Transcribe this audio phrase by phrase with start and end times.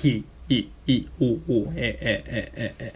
[0.00, 0.54] ひ、い、
[0.86, 2.94] い、お、お、え、え、え、え、え、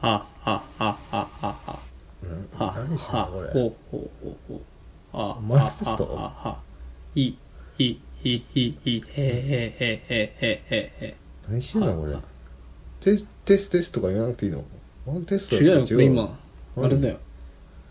[0.00, 1.78] は、は、は、は、は、は。
[2.22, 3.48] なは、何してんのは、これ？
[3.48, 4.60] ほ、ほ、ほ、
[5.12, 5.18] ほ。
[5.18, 6.58] は、マイクテストは、は、は。
[7.14, 7.34] い、い、
[7.78, 11.16] い、い、い、へ、へ、へ、へ、へ、へ、へ。
[11.48, 12.22] 何してんのこれは
[13.00, 14.62] テステステスとか言わなくていいの？
[15.06, 16.38] ワンテスト違うよ、今。
[16.76, 17.18] 何あれだよ。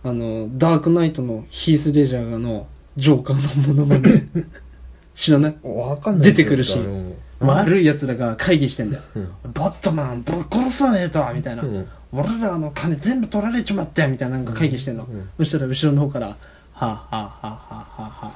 [0.04, 4.30] あの、ダークナイトのヒース・レジャーのジョーカーのものまね。
[5.16, 5.58] 知らない？
[5.64, 9.04] わかんない出てくるしうん悪い奴らが会議してんだよ。
[9.16, 9.30] うん。
[9.54, 11.88] バットマンぶっ殺さねえとみたいな、うん。
[12.12, 15.30] 俺らの金全部取られちまったよみたいななんか会議してんの、うん。
[15.38, 16.38] そしたら後ろの方から「は
[16.82, 18.32] あ、はあはあはあはあはあ、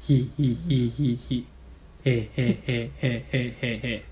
[0.00, 1.46] ひひひひひ
[2.04, 4.04] へへへへへへへ。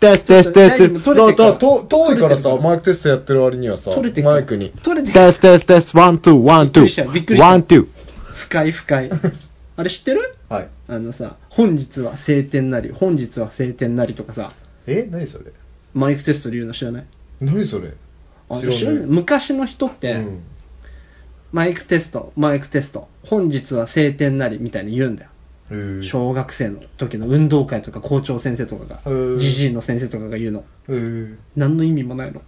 [0.00, 1.14] テスト、テスト、テスト。
[1.14, 4.70] だ遠いからさ、マイクテストやってる割にはさ、マイクに。
[4.82, 6.88] 取れてテスト、テスト、テスト、 one、two、one、two。
[6.88, 7.04] した
[7.44, 7.86] one、two。
[8.34, 9.10] 深い深い。
[9.76, 10.34] あれ知ってる？
[10.48, 10.68] はい。
[10.88, 14.52] あのさ、本日は晴天なり、本日は晴天なりとかさ、
[14.86, 15.06] え？
[15.10, 15.44] 何それ？
[15.94, 17.04] マイクテストで言うの知らない？
[17.40, 17.92] 何それ？
[18.48, 20.40] あ知らない知らない昔の人って、うん。
[21.52, 25.30] マイクテスト、マイクテスト、本日は晴天なりみたいに言うんだよ。
[26.02, 30.64] 小学生の時の運動会とか校長先生とかがうんじじいの先生とかが言うの。
[31.56, 32.42] 何の意味もないの。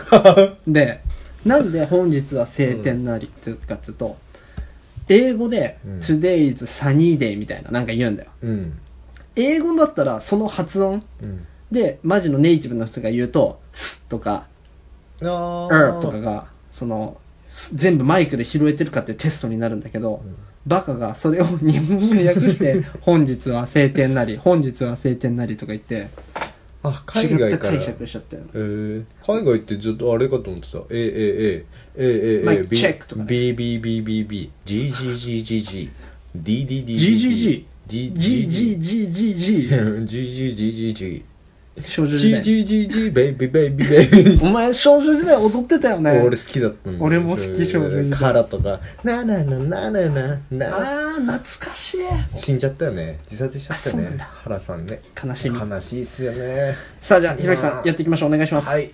[0.66, 1.00] で
[1.44, 4.16] なんで本日は晴天なりって言うかっつうと
[5.08, 5.98] 英語でうん。
[5.98, 8.30] Today is sunny day みたいななんか言うんだよ。
[8.42, 8.78] うん。
[9.36, 11.46] 英語だったらその発音うん。
[11.70, 14.46] でマジのネイティブの人が言うとスとか
[15.20, 15.68] あー。
[15.68, 17.16] er とかがその
[17.46, 20.22] す全部マイクで拾えてるかっていうテストになるんだけど、
[20.66, 26.08] バカがそれを日本語に訳して本日は晴天なり本日は晴天なりとか言って
[26.82, 27.48] あ、違海外から。
[27.48, 30.78] った解釈しちゃったよえー、海外ってずっとあれかと思ってた。
[30.78, 31.66] A, A, A,
[31.96, 33.26] A, A, マイクチェックとかね。
[33.26, 35.90] B, B, B, B, B, G, G, G, G, G,
[36.36, 38.12] D, D, D, GGG G,
[40.94, 41.24] G
[41.76, 42.88] G G G G G, G, G, G, G, G, 少女時 G, 代 G, G,
[42.88, 44.40] G, Baby, Baby, Baby.
[44.42, 50.66] お前少女時代踊ってたよね俺好きだったの俺も好き少女時代カラとか、ななななななな。
[50.68, 51.98] ああ懐かしい
[52.36, 53.18] 死んじゃったよね。
[53.30, 54.02] 自殺しちゃったよね。
[54.02, 55.00] あそうなんだ原さんね。
[55.22, 56.76] 悲しみ悲しいっすよね。
[57.00, 58.90] さあじゃあひろきさんやっていきましょうお願いしますはい。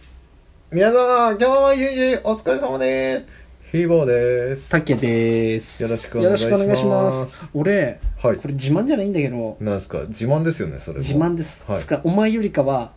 [0.72, 3.39] 皆様、今日も一日お疲れ様です。
[3.70, 4.68] ヒーボーです。
[4.68, 10.00] たけでーすよろしくおよ願いしますろしくお願いします俺はいこれ自慢じゃないんだけどなんですか？
[10.08, 10.98] 自慢ですよね、それも。
[11.04, 11.86] 自慢です、はいつ。
[11.86, 12.90] かお前よりかは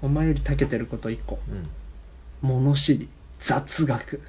[0.00, 1.68] お前よりたけてること一個うん
[2.48, 3.08] 物知り
[3.40, 4.20] 雑学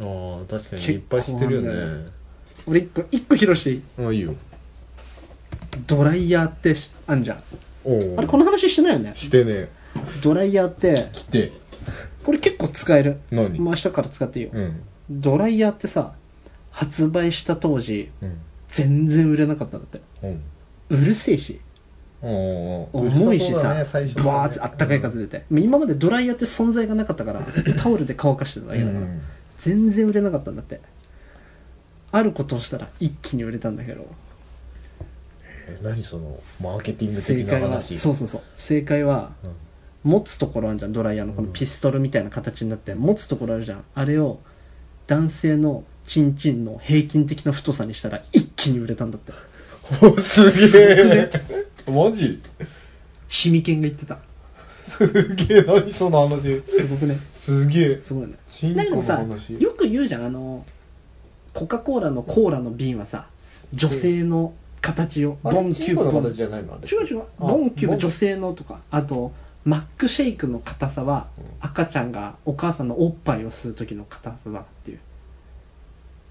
[0.00, 2.10] ああ、確かにいっぱい知ってるよね。
[2.66, 3.82] 俺一個一個披露していい？
[4.00, 4.34] あいいよ。
[5.86, 7.42] ドライヤーってしあんじゃん
[7.84, 8.18] おお。
[8.18, 9.12] あれこの話してないよね？
[9.14, 9.68] してね。
[10.24, 11.52] ドライヤーって来て。
[12.24, 13.60] これ結構使える何？
[13.60, 14.82] 明日から使っていいよ、うん。
[15.10, 16.14] ドライヤーってさ
[16.70, 18.38] 発売した当時うん。
[18.74, 20.00] 全然売れなかったんだって。
[20.24, 20.42] うん。
[20.90, 21.60] うるせえし。
[22.20, 27.42] おお重いしさ、ね、最初バーってあったかい風出て、今までドライヤーって存在がなかったから
[27.76, 29.22] タオルで乾かしてただけだから、うん。
[29.58, 30.80] 全然売れなかったんだって。
[32.10, 34.06] あることをしたら一気に売れたんだけど。
[35.68, 37.98] え何その、マーケティング的な正解は話。
[37.98, 38.42] そうそうそう。
[38.56, 39.50] 正解はうん。
[40.10, 40.92] 持つところあるじゃん。
[40.92, 43.84] ドライヤーのこのピストルみたいな形になって持つところあるじゃん。
[43.94, 44.40] あれを
[45.06, 49.32] 男性のチンチンの平均的な太さにしたら一気に売れたんだって。
[50.02, 51.30] おすげえ。
[51.90, 52.40] マジ？
[53.28, 54.18] シミケンが言ってた。
[54.86, 56.62] すげえ、何その話。
[56.66, 57.18] すごくね。
[57.32, 57.98] すげえ。
[57.98, 58.34] すごいね。
[58.46, 59.60] チンコのなんかさ話。
[59.60, 60.64] よく言うじゃんあの
[61.52, 63.26] コカ・コーラのコーラの瓶はさ
[63.72, 66.32] 女性の形をボンキューブ違
[67.02, 67.22] う違う。
[67.22, 68.80] あボンキューブ女性のとか。
[68.90, 69.32] あと
[69.64, 71.28] マックシェイクの硬さは
[71.60, 74.98] 赤ちゃんがお母さんのおっぱいを吸う時の硬さだっていう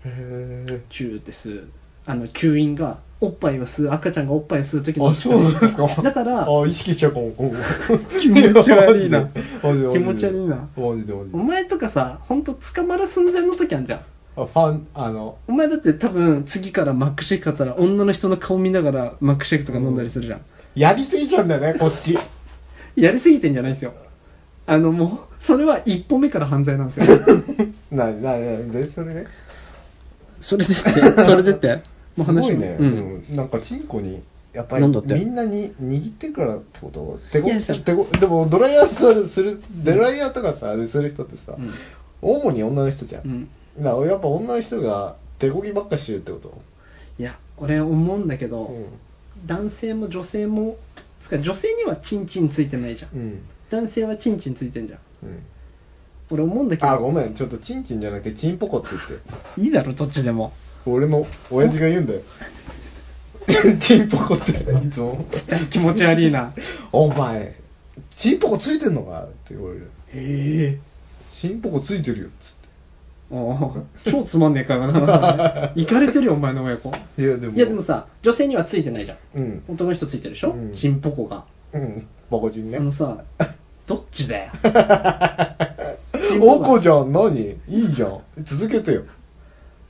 [0.06, 0.82] へえ。
[0.90, 1.68] チューって吸う
[2.06, 5.88] あの吸引がおっぱいを吸う赤ちゃんがおっぱいを吸う時のあ、そうなんですか？
[6.04, 7.56] だからあ、意識しちゃうかも、今後。
[8.20, 9.30] 気持ち悪いな。
[9.32, 11.38] 気持ち悪いなマジでマジでお。
[11.38, 14.00] 前とかさ本当捕まる寸前の時あんじゃん
[14.36, 20.42] あ、ファン、あの、お前だって多分次からマックシェイク買ったら女の人の顔見ながらマックシェイクとか飲んだりするじゃん、
[20.76, 22.18] やりすぎちゃうんだよね、こっち。
[22.96, 23.94] やりすぎてんじゃないですよ。
[24.66, 27.18] あのもうそれは一歩目から犯罪なんですよ。
[27.92, 29.26] なになになにで、それね。
[30.40, 31.76] それでってそれでって？
[32.16, 33.26] もう話すごいね、ううん。
[33.34, 34.22] ん、なんかチンコに
[34.54, 35.14] やっぱりなんだって？
[35.16, 37.20] みんなに握ってるからってこと？
[37.32, 41.72] 手ごいやさ手ごでもドライヤーするするドライヤーとかさ、あれする人ってさ、うん。
[42.22, 43.50] 主に女の人じゃん、うん。
[43.80, 46.62] だからやっぱ女の人が手こぎばっかしてるってこと？
[47.20, 48.86] いや俺思うんだけど、うん。
[49.46, 50.78] 男性も女性も
[51.24, 53.12] つか女性にはチンチンついてないじゃん。
[53.18, 53.42] うん。
[53.70, 55.00] 男性はチンチンついてんじゃん。
[55.24, 55.44] うん。
[56.30, 56.90] 俺思うんだけど。
[56.90, 57.34] あごめん。
[57.34, 59.02] ちょっとチンチンじゃなくてチンポコって言っ
[59.56, 59.62] て。
[59.62, 60.52] いいだろどっちでも。
[60.86, 62.22] 俺の親父が言うんだよ。
[63.80, 64.52] チンポコって。
[64.52, 65.26] いつも。
[65.70, 66.52] 気持ち悪いな。
[66.92, 67.56] お前
[68.10, 69.90] チンポコついてんのかって言われる。
[70.10, 70.80] へえ。
[71.30, 72.54] チンポコついてるよっつっ
[73.30, 76.92] 超つまんねえ会話の話いかれてるよお前の親子。
[76.92, 77.56] ていやでも。
[77.56, 79.18] いやでもさ女性にはついてないじゃん。
[79.36, 79.64] うん。
[79.68, 80.74] 男の人ついてるでしょ、うん。
[80.74, 81.44] チンポコが。
[81.74, 82.08] うん。
[82.30, 82.78] バカチンね。
[82.78, 83.18] あのさ
[83.88, 84.52] どっちだよ？
[86.42, 87.12] おこじゃん。
[87.12, 87.40] 何？
[87.40, 88.20] いいじゃん。
[88.44, 89.04] 続けてよ。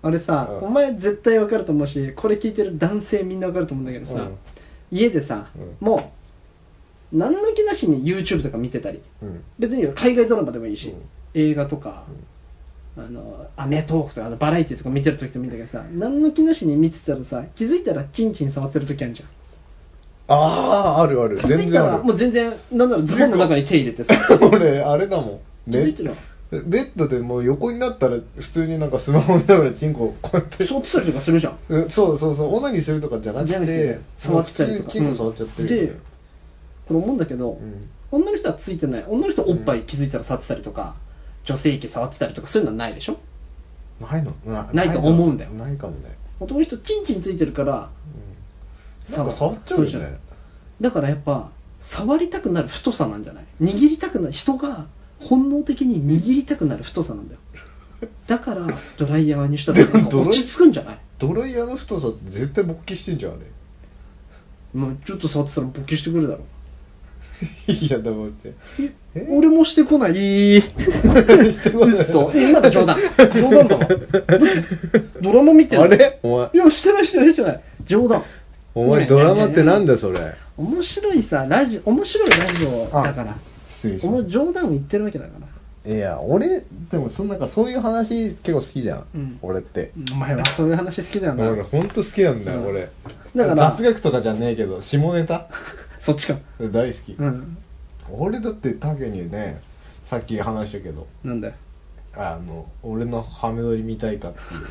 [0.02, 0.68] あれさ、うん。
[0.68, 4.38] お前絶対わかると思うしこれ聞いてる男性みんなわかると思うんだけどさ、うん。
[4.92, 5.48] 家でさ、
[5.82, 6.14] うも
[7.14, 9.02] う何の気なしに YouTube とか見てたり。
[9.22, 9.44] うん。
[9.60, 11.02] 別に海外ドラマでもいいし、うん。
[11.34, 12.06] 映画とか、
[12.96, 19.30] あのアメトーークとかあのバラエティとか見てる時でもいいんだけどさ何の気なしに見てたらさ気づいたらチンチン触ってる時あるじゃん。
[20.28, 21.22] ああある。
[21.22, 21.38] ある。
[21.38, 24.14] 気づいたら全然あるもう全然なんならズボンの中に手入れてさ。
[24.52, 25.28] 俺あれだもん。
[25.32, 25.40] ね
[25.72, 26.16] 気づいてるよ
[26.52, 30.66] ベッドでもう横になったら普通になんかスマホ見ながらチンコこうやって。
[30.68, 31.58] 触ってたりとかするじゃん。
[31.70, 32.56] うんそうそうそう。
[32.56, 34.86] オナニーするとかじゃなくじゃなくてて触ってたりとか。
[34.86, 35.76] 普通にチンコ触っちゃってる。
[35.76, 35.94] よねで
[36.88, 37.90] これ思うんだけど、うん。
[38.12, 39.06] 女の人はついてない。
[39.08, 40.96] 女の人おっぱい気づいたら触ってたりとか、
[41.44, 43.18] 女性器触ってたりとかそういうのはないでしょ？
[44.00, 44.34] ないの？
[44.46, 45.52] なないと思うんだよ。
[45.52, 46.16] ないかもね。
[46.40, 47.90] 男の人チンチンついてるから
[49.16, 50.18] なんか触っちゃうよそうじゃんね
[50.82, 53.46] だからやっぱ触りたくなる太さなんじゃない？
[53.62, 54.88] 握りたくなる人が
[55.20, 57.40] 本能的に握りたくなる太さなんだよ。
[58.28, 58.68] だから
[58.98, 61.00] ドライヤーにしたらなんか落ち着くんじゃない？
[61.20, 63.36] ドライヤーの太さ絶対勃起してんじゃんあ
[64.74, 66.44] もうちょっと触ってたら勃起してくるだろれ
[67.68, 68.54] いやでもって。
[69.16, 69.28] え？
[69.30, 70.14] 俺もしてこない。
[70.14, 71.96] してこない。
[71.96, 72.32] 嘘。
[72.34, 72.98] え今の冗談。
[73.18, 73.86] 冗談だわ。
[73.86, 74.08] だって
[75.22, 76.20] ドラマ見てるあれ？
[76.24, 76.50] お前。
[76.54, 77.62] いやしてないしてないしてない。
[77.86, 78.24] 冗談。
[78.76, 80.20] お前ドラマってなんだよそれ？
[80.58, 83.36] 面白いさラジオ面白いラジオだから。
[83.68, 85.48] 失礼しおま前冗談を言ってるわけだから。
[85.48, 85.54] す
[85.86, 89.40] いや俺でもそのなんかそういう話結構好きじゃん、うん。
[89.42, 89.92] 俺って。
[90.14, 91.50] お前はそういう話好きだよな。
[91.50, 92.68] 俺ほんと好きなんだよ、うん。
[92.68, 92.90] 俺。
[93.36, 93.56] だから。
[93.72, 95.48] 雑学とかじゃねえけど下ネタ
[96.04, 96.38] そっちか。
[96.60, 97.58] 大好き、うん。
[98.12, 99.62] 俺だってタケにね
[100.04, 101.08] さっき話したけど。
[101.24, 101.54] なんだよ。
[102.14, 104.62] あの俺のハメ撮り見たいかっていう。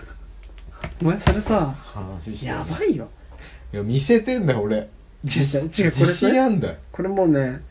[1.00, 3.08] お前それさ話してやばいよ。
[3.72, 4.76] いや見せてんだよ俺。
[4.76, 4.84] 違う違う
[5.24, 7.62] 違うこれ自信あんだよ、これもうね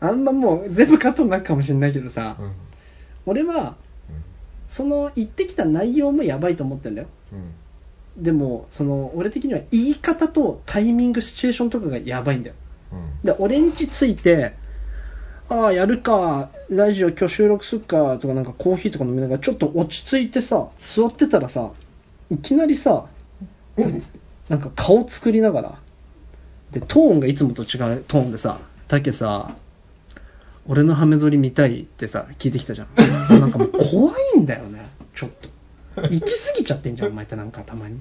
[0.00, 2.52] あんまもう全部カットになるかもしれないけどさ、うん。
[3.24, 3.76] 俺は
[4.68, 7.08] その言ってきた内容もやばいと思ってんだよ。
[7.32, 8.22] うん。
[8.22, 12.54] でもその俺的には言い方とタイミングシチュエーションとかがやばいんだよ。
[12.60, 12.65] うん
[13.24, 14.54] で俺んちついて
[15.48, 21.70] ああやるかラジオ今日収録するかとかなんかコーヒーとか飲みながらちょっと落ち着いてさ座ってたらさ
[22.30, 23.06] いきなりさ
[24.48, 25.78] なんか顔作りながら
[26.72, 29.54] でトーンがいつもと違うトーンでさ「だけさ
[30.66, 32.88] 俺のハメ撮り見たい」ってさ聞いてきたじゃん。
[33.40, 35.48] なんかもう怖いんだよねちょっと
[35.96, 37.98] 行き過ぎちゃってんじゃんお前ってなんかたまに。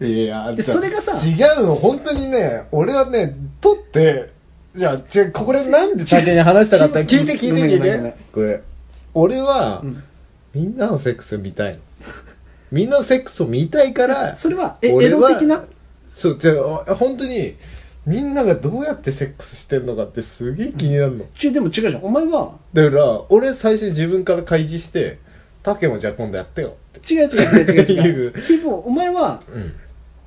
[0.00, 4.30] いやでそれがさ違うの本当にね俺はね撮って
[4.76, 7.00] いや違うこれなんで竹に話したかった？
[7.00, 8.62] 聞いて聞いて聞いてこれ
[9.14, 10.04] 俺は、うん。
[10.54, 11.74] みんなのセックス見たい。
[11.74, 11.80] の
[12.70, 15.64] みんなのセックスを見たいからそれはえエロ的な？
[16.10, 17.56] そうじゃあ本当に
[18.06, 21.96] みんながどうやってセックスしてんのかってすげえ気になるの、ちゅでも違うじゃん。
[22.02, 25.18] お前はだから俺最初に自分から開示して
[25.62, 28.40] 竹もじゃあ今度やってよって違う違う違う違う違言うう。
[28.40, 29.72] ヒボ、お前は、うん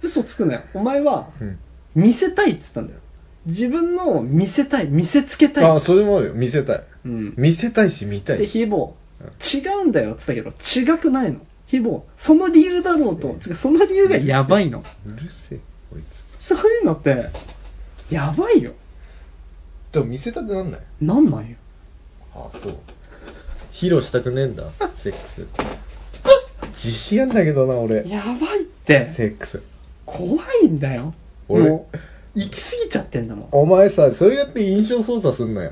[0.04, 0.62] 嘘つくなよ。
[0.74, 1.60] お前は、うん
[1.94, 3.00] 見せたいっつったんだよ。
[3.46, 5.66] 自分のを見せたい、見せつけたい。
[5.66, 7.34] あそれもあるよ見せたいうん。
[7.38, 8.94] 見せたいし見たで、いしヒボ、
[9.54, 11.40] 違うんだよっつったけど、違くないの。
[11.66, 14.84] ヒボ、その理由だろうと、つうかその理由がやばいの。
[15.06, 15.60] うるせえ
[15.92, 17.30] こいつそういうのって、
[18.10, 18.74] やばいよ。
[19.92, 21.58] でも見せたくなんないなんなんよ。
[22.34, 22.78] あそう
[23.72, 24.64] 披露したくねえんだ
[24.96, 25.46] セックス。
[26.74, 28.08] 自信あんだけどな俺。
[28.08, 29.62] やばいって、セックス。
[30.06, 31.14] 怖いんだよ。
[31.48, 31.64] 俺。
[31.70, 31.98] もう、
[32.40, 33.48] 行き過ぎちゃってんだもん。
[33.52, 35.72] お前さそうやって印象操作すんなよ。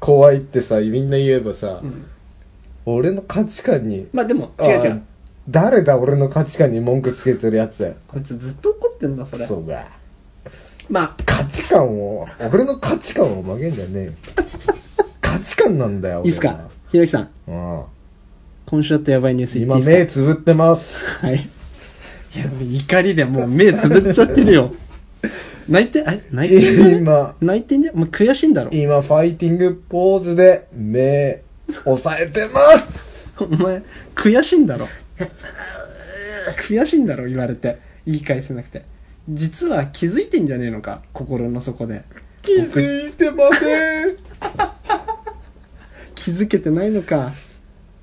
[0.00, 2.06] 怖いってさみんな言えばさ、うん。
[2.86, 4.08] 俺の価値観に。
[4.12, 5.02] まあでも、違う違あう。
[5.48, 7.94] 誰だ俺の価値観に文句つけてるやつだよ。
[8.08, 9.44] こいつずっと怒ってんだ、それ。
[9.46, 9.86] そうだ。
[10.88, 14.12] まあ、価値観を俺の価値観を曲げんじゃねえよ。
[15.20, 16.58] 価値観なんだよいいっすか？
[16.90, 17.86] ひろきさん、俺は
[18.66, 21.36] 今週あったやばいニュースうん今言っていいですつぶってますはい。
[21.36, 21.38] い
[22.38, 24.72] や、怒りでもう目つぶっちゃってるよ。
[25.68, 26.22] 泣いて、あれ？
[26.30, 28.70] 泣いてんじゃん今、泣いてんじゃんもう悔しいんだろ？
[28.72, 31.42] 今、ファイティングポーズで目、
[31.84, 33.82] 押さえてます お前、
[34.14, 34.88] 悔しいんだろ？
[36.68, 37.78] 悔しいんだろ、言われて。
[38.06, 38.82] 言い返せなくて。
[39.28, 42.02] 実は気づいてんじゃねえのか、心の底で。
[42.42, 44.16] 気づいてません
[46.20, 47.32] 気づけてないのか。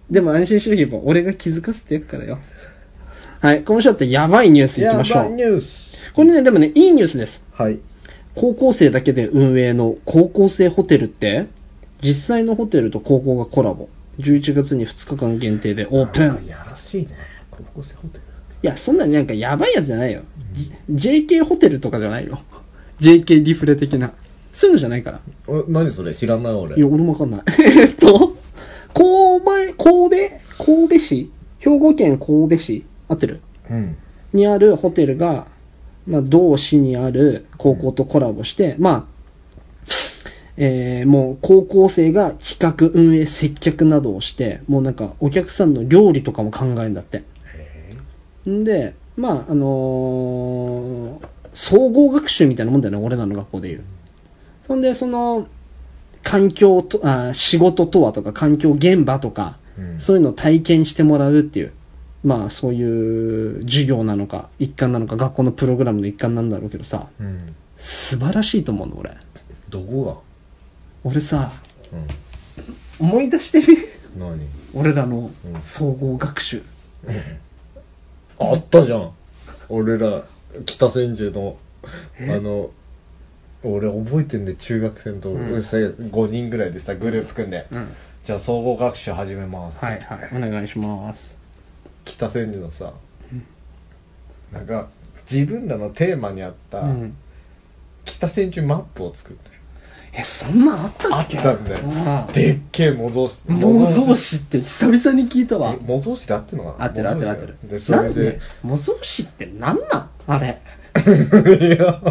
[0.09, 2.39] でも安心しろ、ヒーボー俺が気づかせてやるからよ。
[3.41, 5.25] はい、今週だってやばいニュースいきやばましょう。
[5.27, 5.91] いニュース。
[6.13, 7.43] これね、でもね、いいニュースです。
[7.53, 7.79] はい。
[8.35, 11.47] 高校生だけで運営の高校生ホテルって、
[12.01, 13.89] 実際のホテルと高校がコラボ。
[14.19, 16.45] 11月に2日間限定でオープン。
[16.45, 17.09] いやらしいね。
[17.51, 18.27] 高校生ホテル。
[18.67, 20.21] や、そんなになんかやばいやつじゃないよ。
[20.91, 22.39] JK ホテルとかじゃないよ。
[22.99, 24.13] JK リフレ的な。
[24.57, 25.19] そういうのじゃないから。
[25.47, 26.13] お、何それ？
[26.15, 26.75] 知らない俺。
[26.75, 27.41] いや、俺もわかんない。
[27.61, 28.35] えっと、
[28.93, 30.09] 神戸、神
[30.57, 31.31] 戸、神戸市？
[31.59, 32.83] 兵庫県神戸市？
[33.07, 33.39] 合ってる？
[33.69, 33.95] うん。
[34.33, 35.45] にあるホテルが、
[36.07, 39.03] まあ、同市にある高校とコラボして、まあ、
[40.57, 47.21] えーもう高校生が企画、運営、接客などをして、もうなんかお客さんの料理とかも考えるんだって。
[48.49, 53.83] んで、まあ、あのー総合学習みたいなもんだよね、俺らの学校でいう。
[54.67, 55.47] そんで、その、
[56.23, 61.71] 環境と、あ仕事とはとか、環境現場とか、うんそういうのを体験してもらうっていう、
[62.23, 67.37] まあそういう授業なのか、一環なのか、学校のプログラムの一環なんだろうけどさ、うん。
[67.77, 69.11] 素晴らしいと思うの、俺。
[69.69, 70.23] どこ
[71.03, 71.51] 俺さ、が
[72.99, 73.65] 思い出してみ
[74.15, 74.19] うん。
[74.19, 74.47] 何？
[74.73, 76.63] 俺らのうん総合学習。
[78.39, 79.11] あったじゃん。
[79.69, 80.23] 俺ら、
[80.65, 81.57] 北千住の、
[82.19, 82.71] あの、
[83.73, 87.87] 俺覚えてんで、中学生と、うんさ5人ぐらいでさ、グループ組んで、うん。
[88.23, 89.79] じゃあ総合学習始めます。
[89.83, 91.39] はいはい、お願いします。
[92.05, 92.93] 北千住のさ、
[94.51, 94.87] なんか、
[95.29, 97.15] 自分らのテーマに合った、うん。
[98.05, 99.55] 北千住マップを作ったよ
[100.13, 101.37] え、そんなんあったあっけ？
[101.37, 101.79] ったんだよ。
[101.85, 103.59] うんでっけえ模造紙。
[103.61, 104.15] 模造紙っ
[104.49, 105.83] て久々に聞いたわえ。
[105.85, 106.85] 模造紙で合ってんのかな？
[106.85, 107.57] 合ってる合ってる合ってる。
[107.69, 110.09] で、それでで、模造紙ってなんなん？
[110.27, 110.57] あれ。
[110.99, 112.01] いや、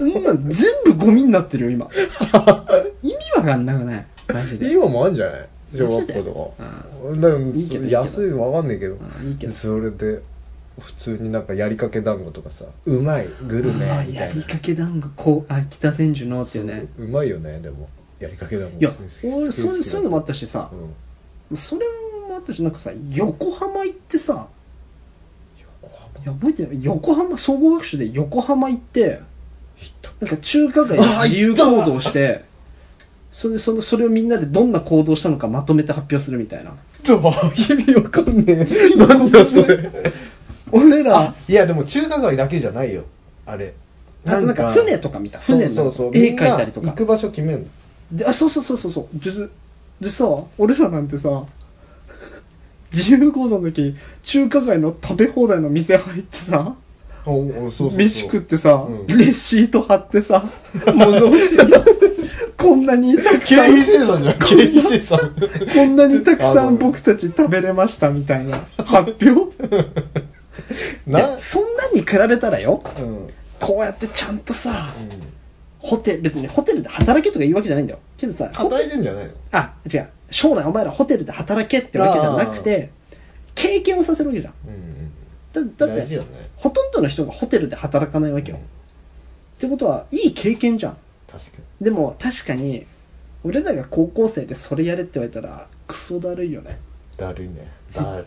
[0.00, 1.88] うんなん全部ゴミになってるよ、今。
[3.02, 4.06] 意味わかんなくない？
[4.32, 4.72] マジで。
[4.72, 5.48] 今もあんじゃない？
[5.74, 6.64] 小学校とか。
[7.16, 8.94] だからいいけどいいけど安いのわかんないけど。
[8.94, 9.52] うんいいけど。
[9.52, 10.20] それで、
[10.78, 14.20] 普通になんかやりかけ団子とかさ、うまい、グルメあみたいな。
[14.26, 16.86] やりかけ団子、こう、あ、北千住のっていうね。
[16.98, 17.88] うまいよね、でも。
[18.20, 18.78] やりかけ団子。
[18.78, 20.70] いやそういう、そういうのもあったしさ
[21.50, 21.56] う、ん。
[21.58, 21.86] それ
[22.28, 24.48] もあったし、なんかさ、横浜行ってさ、
[26.26, 29.20] や、覚えてない横浜、総合学習で横浜行って、
[30.20, 32.44] なんか中華街で自由行動して、
[33.32, 36.76] それで、その、それをみんなでどんな行動したのかまとめて発表するみたいな。
[37.04, 38.66] 意味わかんねえ。
[38.96, 39.90] なんだそれ。
[40.70, 43.04] 俺ら、いや、でも中華街だけじゃないよ。
[43.46, 43.74] あれ。
[44.24, 45.38] なんか船とか見た。
[45.38, 46.10] そう船のそうそう。
[46.14, 46.88] 絵描いたりとか。
[46.88, 47.64] 行く場所決めんの。
[48.12, 49.18] で、あ、そうそうそうそうそう。
[49.18, 49.48] で、
[50.00, 51.44] でさ、俺らなんてさ、
[52.92, 56.74] 自由行動の時、中華街の食べ放題の店入ってさ、
[57.24, 57.98] おおそうそうそう。
[57.98, 60.44] 飯食ってさ、うんレシート貼ってさ、
[60.86, 62.02] 模造紙
[62.56, 65.18] こんなにたく経さん、費生産じゃん、経費生産。
[65.74, 69.52] こんなにたくさあん僕たち食べれましたみたいな発表？
[71.06, 73.04] いなや、そんなんに比べたらよ、うん。
[73.04, 73.26] うん。
[73.58, 74.92] こうやってちゃんとさ、
[75.82, 77.98] ホテル、別にホテルで働けとか言うわけじゃないんだよ。
[78.16, 79.32] けどさ、働いてんじゃないの？
[79.50, 80.08] あ、違う。
[80.30, 82.90] 将来お前らホテルで働けってわけじゃなくて、
[83.54, 84.54] 経験をさせるわけじゃん。
[84.66, 84.74] うん
[85.60, 85.76] うん。
[85.76, 86.22] だだって、ね。
[86.56, 88.58] ほとんどの人がホテルで働かないわけよ。
[88.58, 88.60] っ
[89.58, 90.96] てことは、いい経験じゃん。
[91.30, 92.86] 確かでも、確かに、
[93.44, 96.78] 俺らが高校生でそれやれって言われたら、クソだるいよね。
[97.12, 97.18] に。
[97.18, 97.68] だるいね。
[97.90, 98.26] 絶だる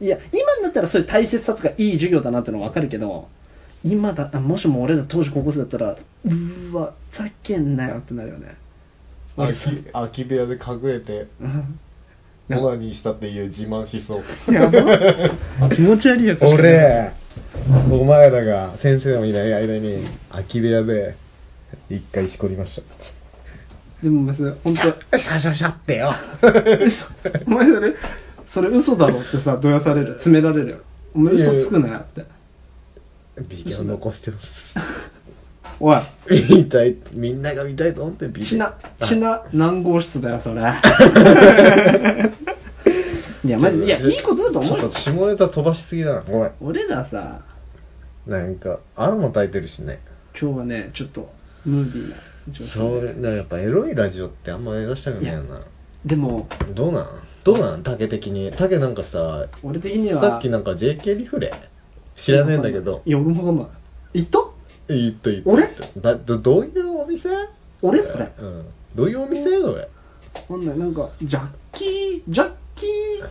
[0.00, 0.04] い。
[0.04, 3.28] いや、今になったらそういう大切さとかいい授業だなってのはわかるけど、
[3.84, 8.56] 今だ、あもしも俺ら当時高校生だったら、うーわ、ざけんなよってなるよね。
[9.36, 9.58] 空き、
[9.92, 11.78] 空き部屋で隠れて、うん
[12.50, 14.52] オナニーしたっていう自慢しそう。
[14.52, 14.80] やば
[15.70, 17.12] 気持ち悪いやつしかない俺、
[17.90, 21.16] お前らが先生もいない間に、空き部屋で、
[21.88, 22.82] 一回しこりました。
[24.02, 24.74] でも別に、本
[25.10, 26.12] 当シャシャシャってよ。
[27.46, 27.94] お前それ、
[28.46, 30.08] それ嘘だろってさ、どやされる。
[30.12, 30.76] 詰められるよ。
[31.14, 32.33] お前嘘つくなよって。
[33.40, 34.78] ビデオ残してます。
[35.80, 35.98] おい、
[36.50, 38.44] 見たい、みんなが見たいと思ってビデオ。
[38.44, 40.60] ちな、ちな何号室だよ、それ。
[43.44, 44.98] いや、まじ、いや、いいことだと思うよちょっと。
[44.98, 46.22] 下ネタ飛ばしすぎだな。
[46.22, 46.50] ごめん。
[46.60, 47.42] 俺らさ、
[48.26, 49.98] なんか、アロマ炊いてるしね。
[50.40, 51.30] 今日はね、ちょっと、
[51.66, 52.16] ムーディーな
[52.48, 53.08] 状そ況で。
[53.08, 55.60] れ、なんかやっぱエロいラジオってあんま目指したくないよな。
[56.06, 57.06] でも、どうなん？
[57.42, 57.82] どうなん？
[57.82, 58.50] 竹的に。
[58.56, 61.52] 竹なんかさ、俺的には、さっきなんか JK リフレ？
[62.16, 63.02] 知らねえんだけど。
[63.04, 63.62] いや俺もわかんな
[64.14, 64.20] い。
[64.22, 64.38] 行った？
[64.94, 65.68] 言った言った俺？
[66.00, 67.28] だどどういうお店？
[67.82, 68.02] 俺？
[68.02, 68.30] それ。
[68.38, 68.64] うん。
[68.94, 69.44] どういうお店？
[69.60, 69.80] それ。
[69.82, 69.88] わ
[70.48, 70.78] かんない。
[70.78, 72.22] なんかジャッキー？
[72.28, 73.28] ジャッキー？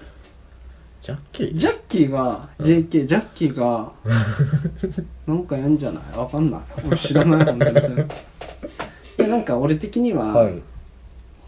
[1.02, 1.58] ジャッキー？
[1.58, 3.92] ジャッキーが JK ジャッキーが
[5.28, 6.18] なんかやんじゃない？
[6.18, 6.62] わかんない。
[6.88, 8.04] 俺知らない本当にそれ
[9.20, 10.62] いやなんか俺的には、はい。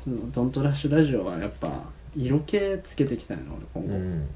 [0.08, 1.84] ドントラッシュラジオはやっぱ
[2.16, 4.28] 色気つけていきたいの俺今後、うん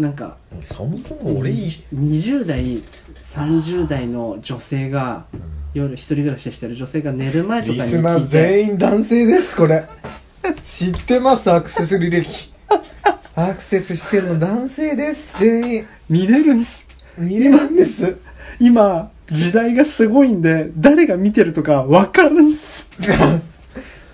[0.00, 1.84] なんかそもそも俺いい。
[1.94, 5.26] 20代30代の女性が
[5.74, 9.84] 夜一人暮らししてる女性が寝る前とかにリスナ全員男性ですこれ。
[10.64, 12.50] 知ってますアクセス履歴。
[13.36, 15.86] アクセスしてるの男性です全員。
[16.08, 16.82] 見れるんです。
[17.18, 18.16] 見れるんです。
[18.58, 22.86] 今時代がすごいんで誰が見てるとか分かるんです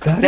[0.04, 0.20] だか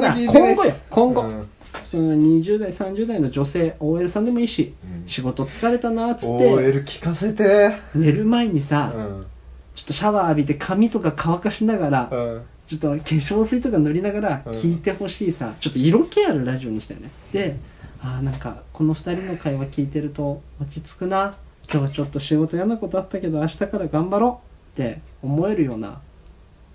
[0.00, 1.48] ら今後よ今後うん
[1.88, 5.08] その20代30代の女性 OL さんでもいいし、うん。
[5.08, 7.72] 仕事疲れたなっつって OL 聞かせて。
[7.94, 9.26] 寝る前にさ、うん。
[9.74, 12.42] ちょっとシャワー浴びて髪とか乾かしながら、うん。
[12.66, 14.52] ちょっと化粧水とか塗りながらうん。
[14.52, 17.10] 聞いてほしいさ、ちょっと色気あるラジオにしたよね。
[17.32, 17.56] で
[18.02, 21.36] ああなんかこの2人の会話聞いてると落ち着くな。
[21.70, 24.40] 今日はちょっと仕事嫌なことあったけど明日から頑張ろ
[24.76, 26.00] うって思えるような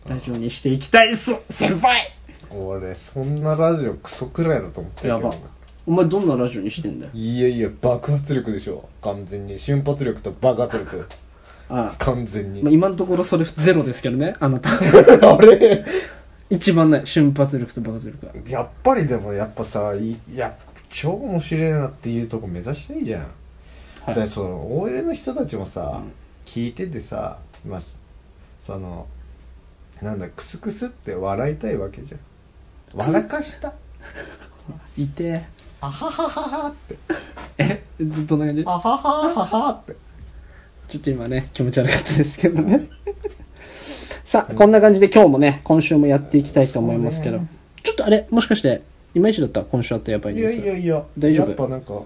[0.07, 2.13] ラジオにしていきたいっす先輩
[2.55, 5.35] 俺そんなラジオクソくらいだと思ってるけどやば。
[5.85, 7.11] お前どんなラジオにしてんだよ。
[7.13, 8.87] いやいや爆発力でしょ。
[9.01, 9.57] 完全に。
[9.57, 11.07] 瞬発力と爆発力。
[11.69, 14.69] あ完全に、まあ、今のところそれゼロですけどねあなた。
[14.77, 15.83] あれ？
[16.49, 20.55] 一番ない瞬発力と爆発力がやっぱりでもやっぱさいいや
[20.89, 23.27] 超面白いなっていうとこ目指していいじゃん、
[24.05, 24.15] はい。
[24.15, 26.11] でその OL の人たちもさ、うん。
[26.45, 27.79] 聞いててさまあ
[28.61, 29.07] その
[30.01, 32.19] なんだクスクスって笑いたいわけじゃん
[32.95, 33.73] 笑かした？
[34.97, 35.43] いて。
[35.81, 36.97] あははははって。
[37.57, 38.63] えずっとな感じ？
[38.65, 39.95] あははははって。
[40.87, 42.87] ちょっと今ね、気持ち悪かったですけどね。
[44.25, 47.39] さあ、こんな感じで今日もね、今週もやっていきたいと思いますけど。
[47.39, 47.47] ね。
[47.83, 48.81] ちょっとあれ、もしかして、
[49.15, 50.61] いまいちだったら今週あったらやばいいやです？
[50.61, 51.47] いやいや大丈夫？
[51.47, 52.01] やっぱなんか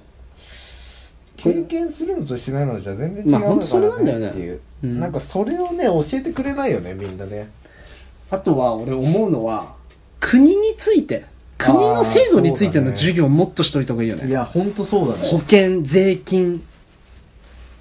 [1.37, 4.31] 経験するのとしないのじゃ全然違うのまあほんとそれなんだよねね。
[4.31, 4.99] っていう、うん。
[4.99, 7.49] なんかそれをね教えてくれないよねみんなね。
[8.29, 9.76] あとは、俺思うのは、
[10.19, 11.25] 国について、
[11.57, 14.31] 国の制度についての授業をもっとしといた方がいいよね。
[14.31, 16.63] やほんとそうだ保険、税金、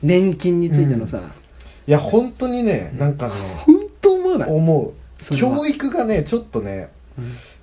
[0.03, 1.23] 年金についてのさ、
[1.87, 4.51] いや本当にねなんかね本当思わない？
[4.51, 5.25] 思う。
[5.25, 6.89] それは教育がねちょっとね、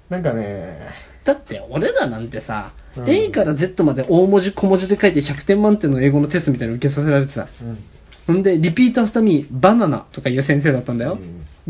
[0.09, 0.91] なんかね
[1.23, 3.09] だって俺らなんてさ、うん。
[3.09, 7.47] A から Z まで大文字小文字で書いて100点満点の英語のテストみたいなの受けさせられてた。
[8.25, 11.17] ほんで、 repeat after me、バナナとかいう先生だったんだよ。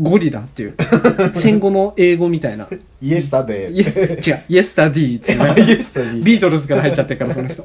[0.00, 0.74] ゴリラっていう。
[1.34, 2.68] 戦後の英語みたいな。
[3.00, 3.98] yesterday yes、
[4.30, 7.64] 違う、 yesterday っていうね yesterday ビートルズから入っちゃってるから、その人。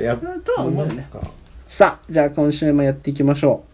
[0.00, 1.08] やっとは思うよね
[1.68, 3.64] さあ、じゃあ今週もやっていきましょ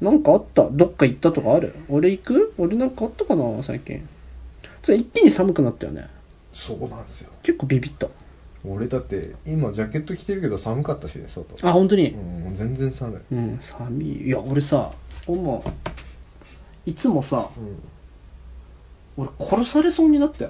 [0.00, 0.04] う。
[0.04, 0.68] なんかあった？
[0.70, 1.72] どっか行ったとかある？
[1.88, 2.54] 俺行く？
[2.58, 3.44] 俺なんかあったかな？
[3.62, 4.06] 最近。
[4.82, 6.06] つ一気に寒くなったよね。
[6.52, 8.08] そうなんですよ結構ビビった。
[8.64, 12.10] 俺だって今ジャケット着てるけど寒かったしね外あ、本当に？
[12.10, 14.26] うん全然寒いうん、寒い。
[14.26, 14.92] いや、俺さ、
[15.28, 15.70] もう、
[16.86, 17.78] いつもさ、うん。
[19.18, 20.48] 俺殺されそうになって。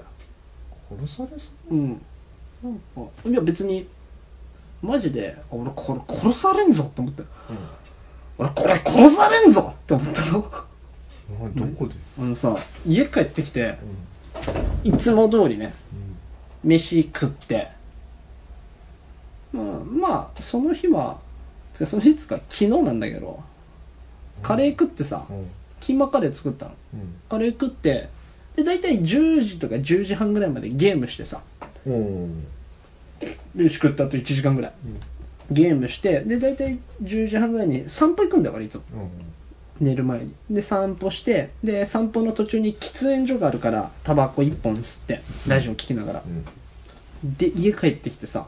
[0.91, 1.75] 殺されそう？
[1.75, 2.01] ん。
[2.63, 3.89] なんか、いや別に、
[4.83, 7.23] マジで、あ俺これ殺されんぞって思って。
[8.39, 10.39] 俺これ殺されんぞって思ったの。
[10.39, 11.95] うなどこで？
[12.19, 13.79] あのさ、家帰ってきて、
[14.85, 14.95] うん。
[14.95, 15.75] いつも通りね、
[16.65, 16.71] うん。
[16.71, 17.69] 飯食って、
[19.53, 21.19] まあ、まあ、その日は、
[21.73, 23.43] その日っつうか昨日なんだけど、
[24.43, 26.73] カレー食ってさ、うんキーマカレー作ったの。
[26.95, 28.09] うんカレー食って、
[28.57, 31.43] で、大体10時とか10時半ぐらいまでゲームしてさ、
[31.87, 32.45] うん
[33.21, 34.73] で、飯食った後1時間ぐらい。
[35.51, 38.83] ゲームして、で、大体10時半ぐらいに散歩行くんだから、いつも。
[39.81, 40.35] 寝る前に。
[40.51, 46.23] で、散歩して、で、散歩の途中に喫煙所があるから、タバコ1本吸って、ラジオ聞きながら。
[46.27, 46.45] うん
[47.25, 48.47] で、家帰ってきてさ、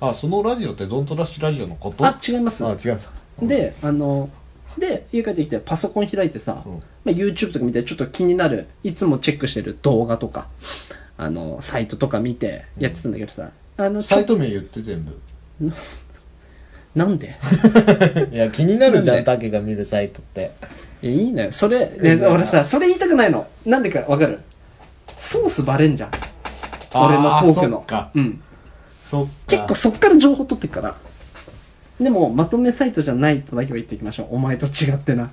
[0.00, 2.06] あそのラジオってドントラッシュラジオのこと？
[2.06, 2.64] あ、違います。
[2.64, 4.30] あ違うんですで、あの、
[4.78, 10.48] で、家帰ってきてパソコン開いてさ、うんまあ、YouTube とか見てちょっと気になる、いつもチェックしてる動画とか、
[11.16, 15.20] あの、サイトとか見てやってたんだけどさ、あの、サイト名言って全部？
[16.94, 17.34] なんで？
[18.32, 20.52] いや気になるじゃなんタケが見るサイトって
[21.02, 21.52] いや、いいのよ。
[21.52, 23.46] それ、ね、俺さ、それ言いたくないの。
[23.66, 24.38] なんでかわかる？
[25.18, 26.10] ソースバレんじゃん。
[26.94, 27.78] 俺のトークの。
[27.78, 28.40] そっかうん。
[29.10, 30.96] そっか結構そっから情報取ってっから。
[32.00, 34.28] でも、まとめサイトじゃないとだけは言っていきましょう。
[34.32, 35.30] お前と違ってな。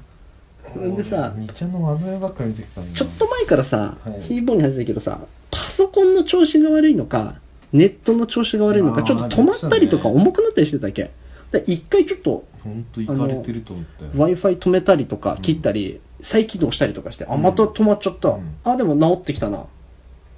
[0.80, 4.22] んでさ、みちゃんのあの絵ばっか見てきたんだちょっと前からさ、はい。
[4.22, 5.20] ヒーボーに始めたけどさ、
[5.50, 7.36] パソコンの調子が悪いのか、
[7.74, 11.12] ネットの調子が悪いのか、ちょっと止まったりとか重くなったりしてたっけ？
[11.52, 14.12] で一回ちょっと本当行かれてると思ったよ。
[14.14, 18.56] w i f i 止めたりとか切ったり、再起動したりとかしてあまた止まっちゃった、うん。
[18.64, 19.66] あでも治ってきたな。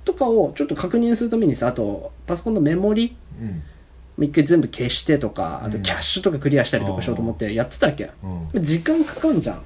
[0.06, 3.64] とかをちょっと確認するためにさあとパソコンのメモリうん
[4.20, 8.12] 一回全部消してとかあとうんキャッシュとかクリアしたりとかしようと思ってやってたわけ、
[8.54, 8.64] うん。
[8.64, 9.62] 時間かかんじゃん。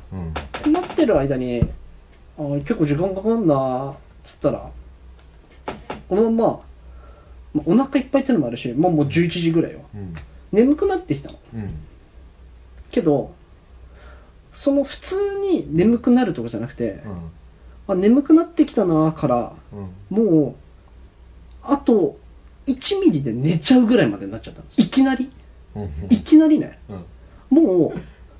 [0.65, 0.71] うん。
[0.71, 1.67] 待ってる間に
[2.37, 4.71] あ結構時間かかんなつったら
[6.07, 6.59] このまま、
[7.55, 9.81] まあ、お腹いっぱいってのもあるし、まあ、もう11時ぐらいよ。
[9.93, 10.15] うん。
[10.51, 11.39] 眠くなってきたの。
[11.55, 11.69] うん。
[12.89, 13.33] けど
[14.53, 17.03] その普通に眠くなるとかじゃなくて、
[17.87, 20.17] あ眠くなってきたなからうん。
[20.17, 20.55] もう
[21.61, 22.17] あと
[22.67, 25.29] 1ミリで寝ちゃうぐらいまでになっちゃったのいきなり？
[25.75, 25.89] うん。
[26.09, 26.79] いきなりね。
[26.89, 27.05] うん。
[27.49, 27.99] もう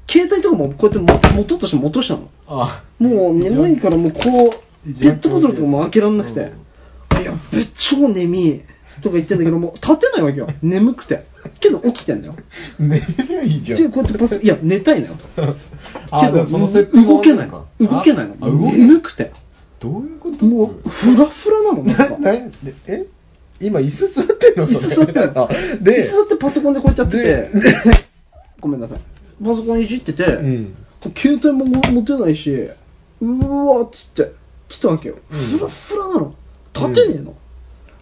[0.09, 6.51] 携帯とかもこうやっても持とうとしても落としたのあもう眠いからもうこうペットボトルとかも開けらんなくて
[7.21, 8.61] 「いやべ超眠い」
[9.01, 11.25] とか言ってんだけどもう立てないわけよ眠くて
[11.59, 12.35] けど起きてんだよ
[12.79, 13.03] 眠
[13.43, 15.15] いじゃんでこうやってパスいや寝たいのよ
[16.09, 19.31] あけどその設定も動けないか動けないの眠くて
[19.79, 22.31] どういうこともうフラフラなのなんか
[22.87, 23.05] え
[23.59, 24.65] 今椅子座ってんの？
[24.65, 25.43] 椅子座ってんの？
[25.43, 25.47] あ
[25.81, 28.07] で椅子だってパソコンでこうやってやってて。
[28.59, 28.99] ごめんなさい。
[29.43, 30.75] パソコンいじってて、うん。
[31.15, 32.69] 携帯も持てないし
[33.21, 34.31] うわっつって
[34.67, 36.35] 来たわけよ、フラフラなの。
[36.73, 37.35] 立てねえの、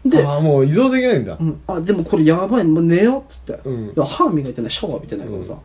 [0.05, 1.37] でああもう移動できないんだ。
[1.39, 2.63] うん、あでもこれやばい。
[2.65, 3.93] もう寝ようっつって、うん。
[3.93, 4.71] で歯磨いてない。
[4.71, 5.57] シャワー浴びてないからさ、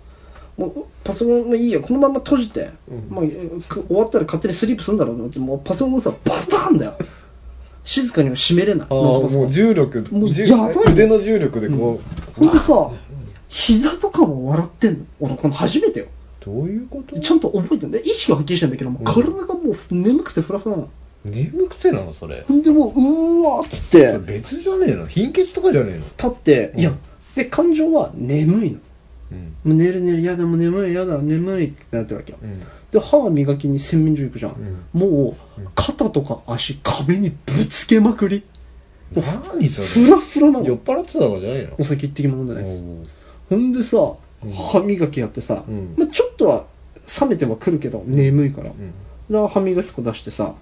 [0.56, 1.80] もうパソコンもいいや。
[1.80, 3.06] このまま閉じて、うん。
[3.08, 3.24] まあ、
[3.68, 5.38] く終わったら勝手にスリープするんだろうと思って。
[5.38, 6.98] もうパソコンもさバターンだよ
[7.90, 8.86] 静かには閉めれない。
[8.88, 10.92] ああもう重力もう重やばい。
[10.92, 12.88] 腕の重力でこう、ほんでさ
[13.48, 15.04] 膝とかも笑ってんの。
[15.18, 16.06] 俺この初めてよ。
[16.38, 17.18] どういうこと？
[17.18, 20.90] ちゃんと覚えてんで意識ははっきりしてんだけどもう体がもう眠くてフラフラなの。
[21.24, 22.44] 眠くてなのそれ？
[22.46, 25.06] ほんでもううーわーっつっそれて別じゃねえの？
[25.06, 26.04] 貧血とかじゃねえの？
[26.04, 26.92] 立って、いや
[27.34, 28.78] で感情は眠いの。
[29.32, 29.38] うん。
[29.64, 32.38] もう寝る寝るやだもう眠いやだ眠いってなってるわけよ。
[32.40, 38.42] うんで歯磨きに洗面所行くじゃん、うもう肩とか足壁にぶつけまくり。
[39.14, 39.86] 何それ。
[39.88, 41.74] フラフラな酔っの払ってたのじゃないの？
[41.78, 42.84] お酒一滴も飲んでないです。
[43.48, 43.96] ほんでさ
[44.42, 44.50] うん。
[44.52, 45.94] 歯磨きやってさ、うん。
[45.96, 46.64] まあ、ちょっとは
[47.20, 48.92] 冷めてはくるけど眠いから、うん。
[49.28, 50.54] で歯磨き粉出してさ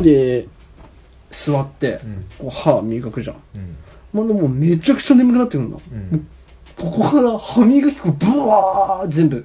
[0.00, 0.46] で
[1.30, 2.20] 座って、うん。
[2.38, 3.36] こう歯磨くじゃん。
[3.54, 3.76] うん。
[4.12, 6.26] まあでもうめちゃくちゃ眠くなってくるの、うん。
[6.76, 9.44] ここから歯磨き粉ブワー全部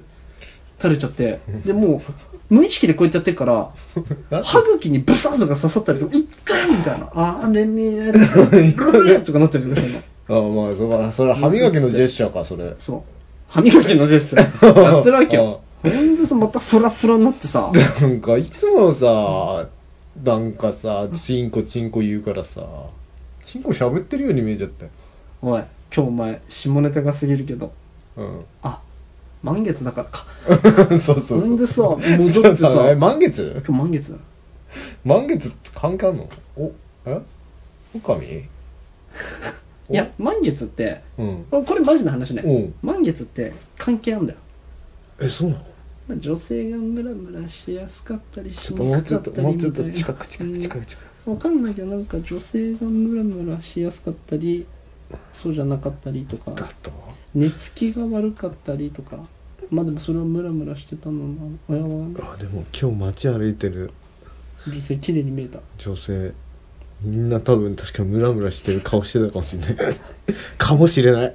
[0.84, 2.02] 垂れちゃってでも
[2.50, 6.18] う無意識でこうやってやってるから歯茎にブサッとか刺さったりとか「痛
[6.66, 8.12] い!」みたいな「あー眠い」
[9.24, 12.74] とかなったりとかしてんのあまあそまあそれは歯磨きのジェスチャーかそれ。
[12.80, 13.02] そう。
[13.48, 14.82] 歯磨きのジェスチャー。
[14.82, 15.60] やってるわけよ。
[15.82, 17.70] ほんでさまたフラフラになってさ。
[18.00, 19.68] なんかいつもさ
[20.22, 22.62] なんかさチンコチンコ言うからさ
[23.42, 24.90] チンコ喋ってるように見えちゃったよ。
[25.42, 25.62] おい
[25.94, 27.72] 今日お前下ネタが過ぎるけど。
[28.16, 28.22] う
[28.62, 28.80] あ
[29.44, 30.26] 満月だからか。
[30.94, 31.40] んそうそう。
[31.40, 32.94] ほんでさ戻ってえさ。
[32.98, 33.62] 満月？
[33.66, 34.12] 今日満月。
[34.12, 34.18] だ
[35.04, 36.28] 満月関係あんの？
[36.56, 36.72] お
[37.04, 37.20] え？
[37.94, 38.24] オカミ
[39.90, 41.44] いや満月ってうん。
[41.50, 42.42] これマジな話ね。
[42.42, 42.74] うん。
[42.82, 44.38] 満月って関係あんだよ。
[45.20, 45.62] えそうなの？
[46.08, 51.30] まあ女性がムラムラしやすかったりしかったりもうちょっと近く近く近く近く。
[51.30, 54.66] わかんないけどなんか女性がムラムラしやすかったり
[55.32, 56.50] そうじゃなかったりとか。
[56.52, 56.90] だと？
[57.34, 59.18] 寝つきが悪かったりとか
[59.70, 61.34] まあでもそれはムラムラしてたのな。
[61.68, 62.96] 親はあでも今日
[63.26, 63.90] 街歩いてる。
[64.66, 65.60] 女性綺麗に見えた。
[65.78, 66.32] 女性。
[67.02, 69.76] みんな多分確かムラムラしてる顔してたかもしれない。
[70.56, 71.34] かもしれない。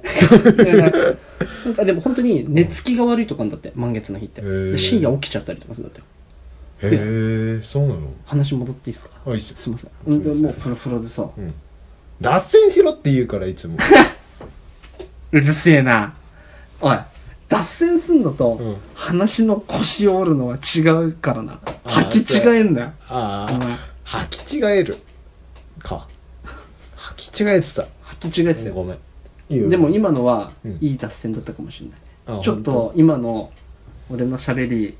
[1.64, 4.42] なんかでも本当に寝つきが悪いとかなんだって満月の日って。
[4.76, 6.02] 深夜起きちゃったりとかするんだっ
[6.80, 6.86] て。
[6.86, 8.00] よへえそうなの？
[8.24, 9.10] 話戻っていいですか？
[9.26, 9.56] あいいっすよ。
[9.56, 9.90] すいません。
[10.06, 11.28] うんでもうフラフラでさ。
[11.36, 11.54] うん。
[12.20, 13.76] 脱線しろって言うからいつも。
[15.32, 16.14] うるせえな。
[16.80, 16.96] おい
[17.50, 18.76] 脱線すんのと、うん。
[18.94, 21.58] 話の腰を折るのは違うからな。
[21.84, 22.92] あー履き違えんだよ。
[23.08, 23.76] あお前。
[24.04, 24.98] 履き違える。
[25.80, 26.06] か。
[26.96, 27.82] 履き違えてた。
[28.20, 28.74] 履き違えてたよ。
[28.74, 28.98] ごめん。
[29.48, 30.78] いいよでも今のはうん。
[30.80, 33.50] いい脱線だったかもしれない、あちょっと今の
[34.08, 34.96] 俺の喋り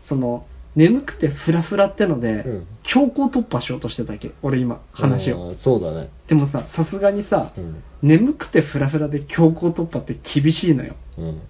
[0.00, 2.66] その眠くてフラフラってので、うん。
[2.84, 4.30] 強行突破しようとしてたわけ。
[4.42, 5.48] 俺今話を。
[5.48, 6.10] をそうだね。
[6.28, 7.82] でもささすがにさ、うん。
[8.02, 10.94] 眠くてフラフラで強行突破って厳しいのよ。
[11.18, 11.40] うん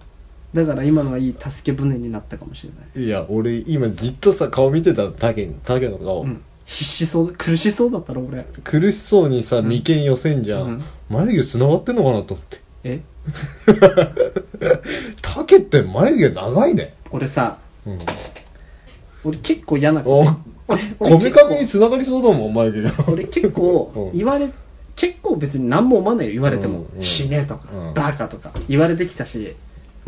[0.53, 3.05] だから今のはいい助け舟になったかもしれない。
[3.05, 6.41] いや俺今じっとさ顔見てたタケタケの顔、うん。
[6.65, 8.43] 必死そう苦しそうだったろ俺。
[8.63, 10.83] 苦しそうにさ眉間寄せんじゃん、うん。
[11.09, 12.61] 眉毛繋がってんのかなと思って。
[12.83, 13.01] え？
[15.21, 16.95] タケって眉毛長いね。
[17.11, 17.99] 俺さうん。
[19.23, 20.29] 俺結構嫌なお俺
[20.99, 22.91] 俺こめかみ結に繋がりそうだもん眉毛が。
[22.91, 24.17] 構俺結構うん。
[24.17, 24.49] 言われ
[24.95, 27.03] 結構別に何も思わないよ言われても、うんうん。
[27.03, 27.93] 死ねとか、うん。
[27.93, 29.55] バカとか言われてきたし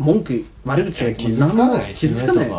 [0.00, 1.94] 文句悪口は傷つかない？
[1.94, 2.50] 傷つかない。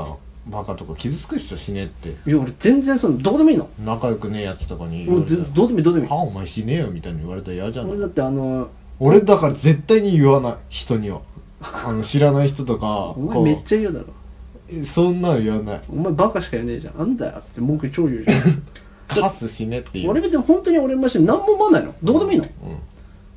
[0.47, 0.95] バカとか。
[0.95, 2.09] 傷つく人死ねって。
[2.09, 3.69] いや俺全然そのどうでもいいの。
[3.83, 6.11] 仲良くねえやつとかに言もうどうでもいいどうでもいい。
[6.11, 7.89] はお前死ねえよみたいに言われたら嫌じゃん。
[7.89, 11.21] 俺だってあの俺だから絶対に言わない人には。
[11.61, 14.05] あの知らない人とかお前めっこちゃ言うだろ。
[14.79, 15.81] うそんなの言わない。
[15.91, 17.01] お前バカしか言わねえじゃん。
[17.01, 18.63] あんだよって文句超言うじゃん。
[19.21, 20.09] カス死ねっていう。
[20.09, 21.93] 俺別に本当に俺マジで何も思わないの。
[22.01, 22.43] どうでもいいの。
[22.45, 22.49] だ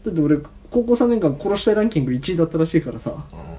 [0.07, 0.13] うん。
[0.13, 0.39] って俺
[0.71, 3.11] 高校3年間殺したいランキング1位だったらしいからさ。
[3.11, 3.54] うん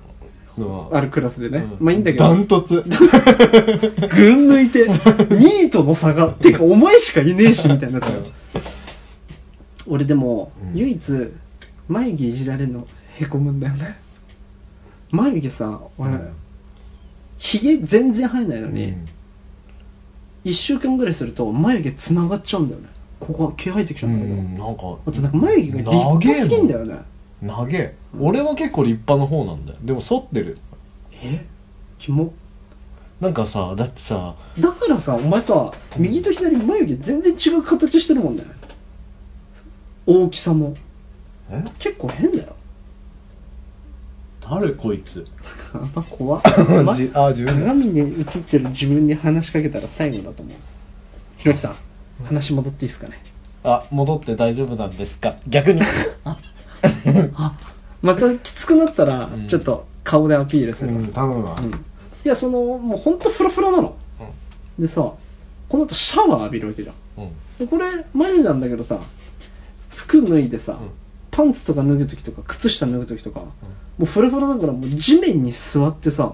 [0.91, 1.85] あるクラスでね、うん。
[1.85, 2.23] まあいいんだけど。
[2.23, 2.83] ダントツ。
[2.87, 8.21] 群抜いて2位との差がてかお前しかいねえしみたいになったよ
[9.87, 10.79] 俺でも、うん。
[10.79, 11.31] 唯一
[11.89, 12.87] 眉毛いじられるの
[13.17, 13.97] へこむんだよね。
[15.11, 16.29] 眉毛さ俺、うん。
[17.37, 19.05] ひげ全然生えないのに、うん。
[20.45, 22.87] 1週間ぐらいすると眉毛つながっちゃうんだよね。
[23.19, 24.67] ここ毛生えてきちゃううんだけど、ん。
[24.67, 29.77] なんかあとなんか眉毛が立派すぎんだよね長え俺は結構立派の方なんだよ。
[29.83, 30.57] でも反ってる。
[31.11, 31.45] え？
[31.99, 32.33] キモ。
[33.19, 38.43] なんかさだってさだからさお前さ右と左眉毛全然違う形してるもんね。
[40.05, 40.75] 大きさも。
[41.49, 41.63] え？
[41.79, 42.55] 結構変だよ。
[44.47, 45.25] 誰こいつ？
[45.73, 46.49] やっぱ怖っ あ
[46.91, 47.07] 自
[47.43, 47.61] 分で。
[47.65, 50.55] 鏡に映ってる自分に話しかけたら最後だと思う。
[51.37, 51.75] ひろきさん
[52.25, 53.21] 話戻っていいですかね？
[53.63, 55.35] あ戻って大丈夫なんですか？
[55.47, 55.81] 逆に
[58.01, 59.47] またきつくなったらうん。
[59.47, 60.95] ちょっと顔でアピールすうる。
[60.95, 61.57] わん頼むわ。
[61.59, 61.71] うん。
[61.71, 61.73] い
[62.23, 63.95] やそのもうほんとフラフラなの、
[64.77, 65.13] でさ
[65.67, 67.67] この後シャワー浴びるわけじゃん。
[67.67, 68.99] これマジなんだけどさ
[69.89, 70.89] 服脱いでさ、うん。
[71.31, 73.51] パンツとか脱ぐ時とか靴下脱ぐ時とか、も
[74.01, 76.33] うフラフラだからもう地面に座ってさ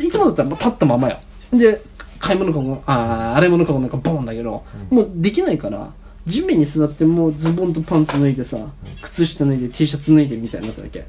[0.00, 1.18] いつもだったらもう立ったままよ。
[1.52, 1.82] で
[2.18, 5.90] 買い物かごあー洗い物かごなんかボーンだけど、もうできないから
[6.26, 8.58] 地面に座ってもうズボンとパンツ脱いでさ、
[9.00, 10.98] 靴下脱いで T シャツ脱いでみたいになったわけ。
[11.00, 11.06] で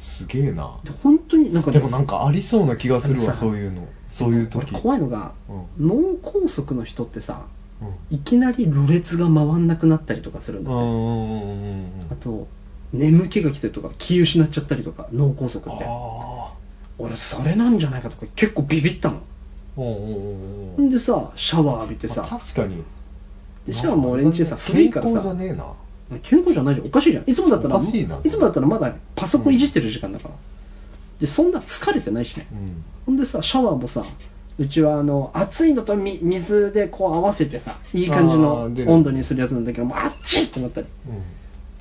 [0.00, 0.78] すげえな。
[0.84, 3.86] で本当になんかねでもなんかありそうな気がするわあのさそういうの。
[4.10, 5.86] そういう俺時怖いのが、うん。
[5.86, 7.46] 脳梗塞の人ってさ
[7.82, 8.16] うん。
[8.16, 12.46] いきなりろれつが回んなくなったりとかするんだって、うんうんうんうんあと
[12.92, 15.84] 眠気が来てるとか気失っちゃったりとか脳梗塞って。
[15.84, 16.52] あ
[16.96, 19.16] 俺それなんじゃないかとか結構ビビったの。
[19.16, 20.90] あうんうんうんうんん。
[20.90, 22.84] でさシャワー浴びてまあさ確かに
[23.66, 25.64] でシャワーも俺んちさ古いから健康じゃさねえな。
[26.22, 26.86] 健康じゃないじゃん。
[26.86, 27.24] おかしいじゃん。
[27.30, 27.82] いつもだったらい
[28.30, 30.34] つもだったらまだパソコンいじってる時間だから、
[31.18, 32.46] でそんな疲れてないしね。
[32.52, 32.84] うん。
[33.06, 34.04] ほんでさシャワーもさ
[34.58, 40.86] うちはあの熱いのとみ水でこう合わせてさいい感じあの温度にするやつなんだけどもうあっちいってなったり。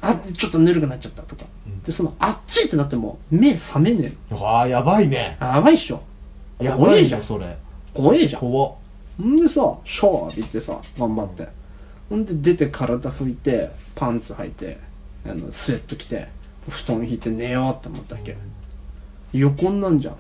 [0.02, 1.82] あちょっとぬるくなっちゃったとか、うん。
[1.84, 5.38] でそのあっちいってなっても目覚めねえうんああやばいね。
[5.40, 6.02] のやばいっしょ。
[6.60, 7.20] やばいじゃん。
[7.20, 7.58] ねそれ。
[7.94, 8.42] 怖えじゃん。
[8.42, 8.76] 怖
[9.22, 11.48] んでさシャワー浴びてさ頑張って
[12.14, 14.78] ほんで出て体拭いてパンツ履いて
[15.26, 16.28] あのスウェット着て
[16.70, 18.38] 布団引いて寝ようって思ったっけ、
[19.34, 20.14] 横になんじゃん。
[20.14, 20.20] も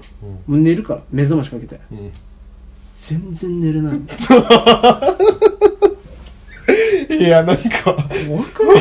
[0.49, 1.79] う寝るから目覚ましかけて。
[1.91, 2.11] うん。
[2.97, 3.93] 全然寝れない。
[3.93, 4.05] の
[7.15, 7.95] いやなんか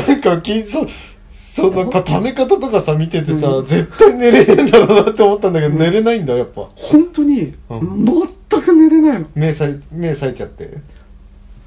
[0.07, 0.87] なんかきそう
[1.35, 6.67] そうそうたため方とかさ見ててさ、絶対寝れねえんだろうなって思ったんだけど、寝れないんだやっぱ。
[6.77, 8.07] 本当にうん。
[8.51, 9.27] 全く寝れないの。
[9.35, 10.79] 目さい目さいちゃって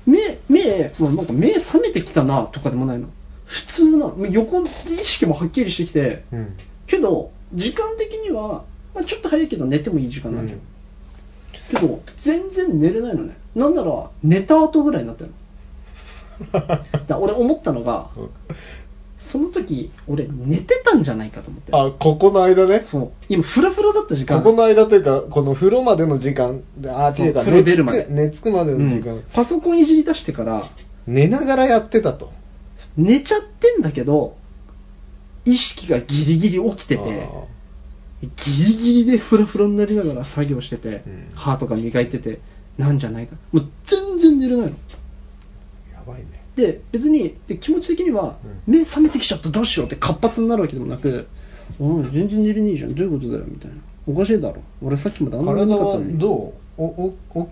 [0.05, 3.07] 目目もうなんか目覚めてきたなとかでもないの。
[3.45, 6.23] 普通なもう横の意識もはっきりしてきて。
[6.31, 6.57] うん。
[6.87, 8.63] けど時間的には、
[8.93, 10.59] まあ、ちょっと早いけど寝てもいい時間なんだよ、
[11.69, 13.37] けど全然寝れないのね。
[13.55, 15.35] なんなら寝た後ぐらいになってるの。
[17.07, 18.29] だ俺思ったのがうん
[19.25, 21.71] その時俺寝てたんじゃないかと思って。
[21.73, 22.79] あここの間ね。
[22.79, 23.11] そう。
[23.27, 24.37] 今フラフラだった時間。
[24.37, 26.61] ここの間というかこの風呂までの時間。
[26.87, 28.05] あそう違うか風呂出るまで。
[28.05, 29.23] 寝つく寝つくまでの時間、うん。
[29.33, 30.63] パソコンいじり出してから
[31.07, 32.31] 寝ながらやってたと。
[32.95, 34.37] 寝ちゃってんだけど
[35.43, 37.29] 意識がギリギリ起きてて
[38.21, 41.31] ギリギリでフラフラになりながら作業してて、うん。
[41.33, 42.39] 歯とか磨いてて
[42.77, 43.35] なんじゃないか。
[43.51, 44.71] もう全然寝れないの。
[45.91, 51.27] やばいねで別にで気持ち的には、目覚めてきちゃったどうしようって活発になるわけでもなく
[51.79, 52.95] 「おい全然寝れねえじゃん。
[52.95, 54.61] どういうことだよ」みたいな「おかしいだろ。
[54.81, 56.81] 俺さっきまであんな体はのに」どう？
[56.81, 57.49] おお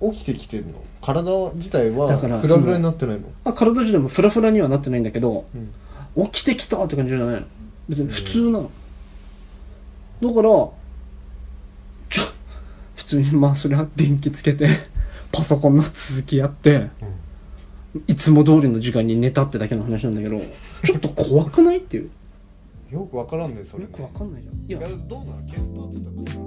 [0.00, 0.82] お起きてきてんの？
[1.00, 3.22] 体自体はだからフラフラになってないの？
[3.44, 5.72] まあ、体自体もフラフラにはなってないんだけどうん。
[6.14, 7.46] 起きてきたって感じじゃないの。
[7.88, 8.70] 別に普通なの、
[10.20, 10.68] だから
[12.96, 14.68] 普通にまあそれは電気つけて
[15.32, 16.90] パソコンの続きやって
[18.06, 20.40] いつも通りの時間に寝たってだけの話なんだけど
[20.84, 22.10] ちょっと怖くないっていう？
[22.90, 23.84] よくわからんねそれ。
[23.84, 24.80] ねよくわかんないじゃん。
[24.80, 24.88] いや。
[24.88, 26.42] いやどうなの検討っつったか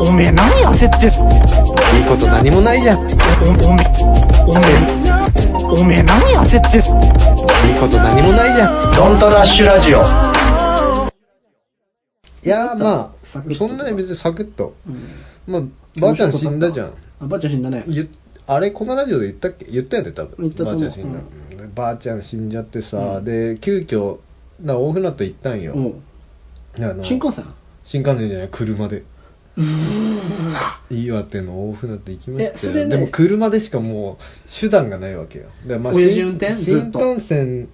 [0.00, 1.10] おめえ何焦って
[1.96, 3.08] いいこと何もないじゃん。
[3.08, 3.84] いいおおめ
[4.46, 4.60] おめ
[5.80, 9.98] おめえ何焦ってこと何もないじゃんドントラッシュラジオ。
[12.44, 14.74] いやーまサクッとあそんなに別にサクッと、
[15.46, 15.62] まあ
[16.00, 16.92] ばあちゃん死んだじゃん。
[17.20, 17.84] あばあちゃん死んだね。
[17.86, 18.08] ゆ
[18.46, 19.66] あれこのラジオで言ったっけ？
[19.66, 20.36] 言ったよね多分。
[20.38, 20.78] 言ったと思う。
[20.78, 21.18] ばあちゃん死んだ、
[21.74, 24.18] ばあちゃん死んじゃってさ、で急遽
[24.60, 25.80] な大船渡行ったんよ、う。
[25.80, 26.02] ん
[26.80, 27.44] あの新幹線？
[27.84, 29.02] 新幹線じゃない車で
[30.90, 35.46] 岩手の大船渡行きましたよ、ねでも車でしかもう手段がないわけよ。
[35.66, 37.68] で、まあ、新幹線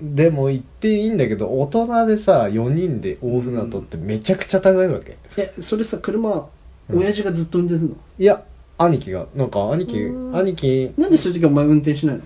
[0.00, 6.46] でも行っていいんだけど大人でさ4人で大船渡ってめちゃくちゃ高いわけ、えそれさ車
[6.92, 8.42] 親父がずっと運転するの、いや
[8.76, 9.26] 兄貴が。
[9.34, 10.36] なんか兄貴うん。
[10.36, 10.92] 兄貴。
[10.98, 12.22] なんでそういう時お前運転しないの？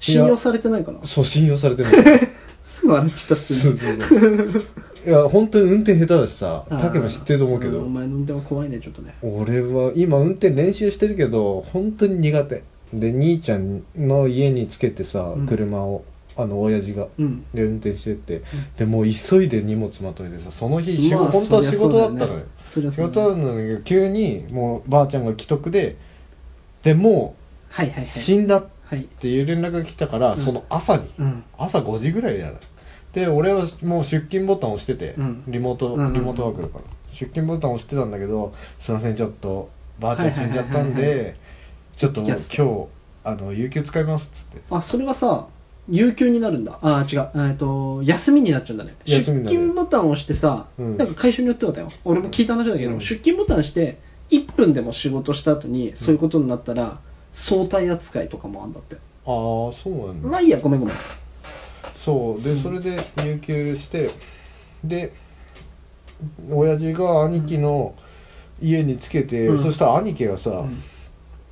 [0.00, 1.04] 信用されてないかな？
[1.04, 1.90] そう信用されてる
[2.84, 3.78] 笑ってた普通に
[5.06, 6.80] いや本当に運転下手だしさあー。
[6.80, 9.14] タケも知ってると思うけど、んお前の運転は怖いねちょっとね。
[9.22, 12.62] 俺は今運転練習してるけど本当に苦手。
[12.92, 15.46] で兄ちゃんの家につけてさ、うん。
[15.46, 16.04] 車を
[16.36, 17.44] あの親父がうん。
[17.54, 18.42] で運転してって、
[18.76, 25.96] でもう急いで荷物まとめてさその日仕事、まあ本当は仕事だったのよ、仕そりゃそうだ事よねなのに急にもうばあちゃんが既得で
[26.82, 27.34] でも
[27.68, 28.06] はいはいはうい。
[28.06, 29.02] 死んだっはい。
[29.04, 30.36] ていう連絡が来たから、ん。
[30.36, 31.04] その朝に。
[31.18, 31.42] うん。
[31.58, 32.54] 朝5時ぐらいじゃない？
[33.16, 35.42] で俺はもう出勤ボタン押してて、うん。
[35.48, 36.12] リモートうんうんうん。
[36.12, 41.24] リモートワークだから、出勤ボタン押してたんだけどすいませんちょっとばあちゃん死んじゃったんはいはいはいはい。
[41.24, 41.36] で
[41.96, 42.86] ちょっと今日
[43.24, 44.60] あの有給使いますっつって。
[44.70, 45.46] あそれはさ
[45.88, 46.78] 有給になるんだ。
[46.82, 47.30] あ違う。
[47.36, 48.94] えっと休みになっちゃうんだね。
[49.06, 49.56] 出休みになる。
[49.56, 50.96] 勤ボタンを押してさ、うん。
[50.98, 51.88] なんか会社によってはだよ。
[52.04, 53.00] 俺も聞いた話だけど、うん。
[53.00, 53.98] 出勤ボタンして
[54.28, 56.98] 1分でも仕事した後にそういうことになったら
[57.32, 60.94] 相対扱いとかもあんだって、ああそうなんだ、まあいいやごめんごめん
[61.94, 62.42] そう。
[62.42, 64.10] でそれで有給して
[64.84, 65.12] で
[66.50, 67.94] 親父が兄貴の
[68.60, 69.62] 家につけて、うん。
[69.62, 70.82] そしたら兄貴がさ、ん。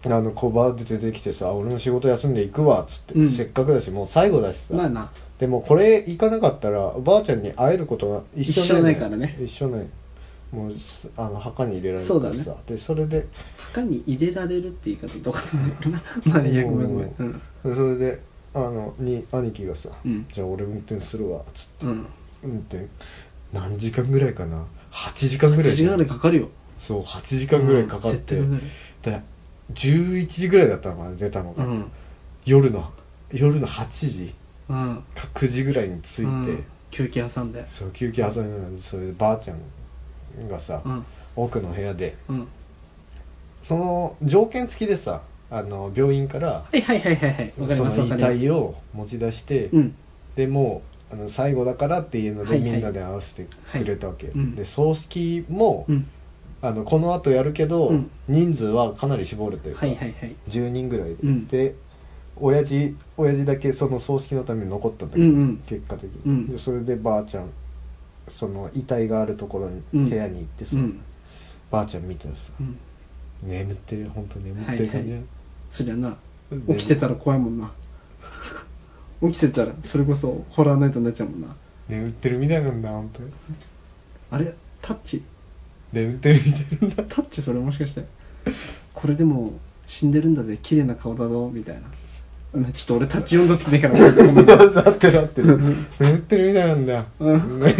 [0.07, 3.29] あの小バで出てきてさ「俺も仕事休んで行くわ」っつって、うん。
[3.29, 5.11] せっかくだしもう最後だしさ、まあな。
[5.39, 9.37] でもこれ行かなかったらおばあちゃんに会えることが一緒一緒ないからね。
[9.43, 9.87] 一緒ない。
[10.53, 12.57] もうすあの墓に入れられるそうだからさ、ね。
[12.67, 16.03] でそれで墓に入れられるって言い方どうかと思うな。
[16.27, 17.15] まあいいやごめんごめん。
[17.19, 17.33] うん。
[17.33, 17.41] で
[17.75, 18.21] それで
[18.55, 20.27] あのに兄貴がさ、うん。
[20.33, 21.87] じゃあ俺運転するわ」っつって。
[21.87, 22.07] うん。
[22.45, 22.87] 運転
[23.53, 26.49] 何時間ぐらいかな？8時間ぐらい8時間ぐらいかかるよ。
[26.79, 28.71] そう8時間ぐらいかかって、うん絶
[29.03, 29.21] で
[29.73, 31.85] 11時ぐらいだったのかな出たのが、対かかる
[32.45, 32.93] 夜の
[33.33, 34.35] 夜の8時
[34.69, 34.77] うん。
[34.77, 35.03] うんか
[35.35, 36.65] 9時ぐらいに着いて、うん。
[36.91, 37.69] 休憩挟んで。
[37.69, 41.05] そう休憩挟みながらそれでばあちゃんがさ、うん。
[41.37, 42.49] 奥の部屋でうん。
[43.63, 45.23] その条件付きでさ
[45.55, 49.95] あの病院からはいはいはいはいその遺体を持ち出して、うん。
[50.35, 52.71] でもうあの最後だからっていうので、はいはい。
[52.73, 54.27] みんなで合わせてくれたわけ。
[54.27, 54.45] よ、はい。
[54.45, 54.57] うん。
[54.57, 56.11] で葬式も、うん。
[56.61, 58.11] あのこの後やるけど、うん。
[58.27, 60.35] 人数はかなり絞るというか、はいはいはい。
[60.49, 61.47] 10人ぐらいで、うん。
[61.47, 61.77] で
[62.37, 65.57] 親父親父だけその葬式のために残ったんだけど、うんうん。
[65.67, 66.49] 結果的に、うん。
[66.49, 67.51] でそれでばあちゃん
[68.27, 70.11] その遺体があるところに、うん。
[70.11, 71.01] 部屋に行ってさ、うん。
[71.71, 72.77] ばあちゃん見たらさうん。
[73.45, 75.23] 眠ってる本当眠ってる感じ、はい
[75.75, 76.17] そりゃな。
[76.53, 77.69] で起きてたら怖いもんな。
[79.29, 81.49] 起きてたらそれこそホラーナイトになっちゃうもんな。
[81.89, 83.31] 眠ってるみたいなんだ本当に。
[84.31, 84.55] あれ？
[84.81, 85.25] タッチ？
[85.93, 87.03] 眠ってるみたいなんだ。
[87.09, 88.05] タッチそれもしかして？
[88.93, 89.55] これでも
[89.89, 90.57] 死んでるんだぜ。
[90.63, 91.81] 綺麗な顔だぞみたいな。
[92.53, 93.99] うんちょっと俺タッチ読んだ好きねえから。
[94.87, 95.43] 合ってる合って。
[95.43, 95.59] る
[95.99, 96.93] 眠ってるみたいなんだ。
[96.93, 97.61] よ、うん。
[97.61, 97.75] ね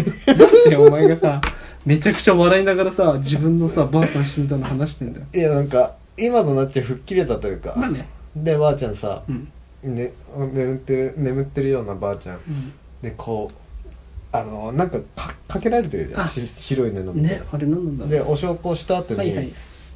[0.69, 1.41] でお前がさ
[1.87, 5.27] めちゃくちゃ笑いながらさ自分のさばあさん死んだの話してんだよ。
[5.33, 8.09] いやなんか今となっちゃ吹っ切れたというか、まあね。
[8.37, 9.49] でばあちゃんさ、うん。
[9.83, 10.13] ね、
[10.53, 12.37] 眠ってる眠ってるようなばあちゃん。
[12.37, 12.73] うん。
[13.03, 16.21] でこうあのなんかかかけられてるじゃん。
[16.23, 16.29] あ。
[16.29, 18.11] し白い布みたいなねあれ何なんだろう。
[18.13, 19.53] でお焼香した後に、はいはい。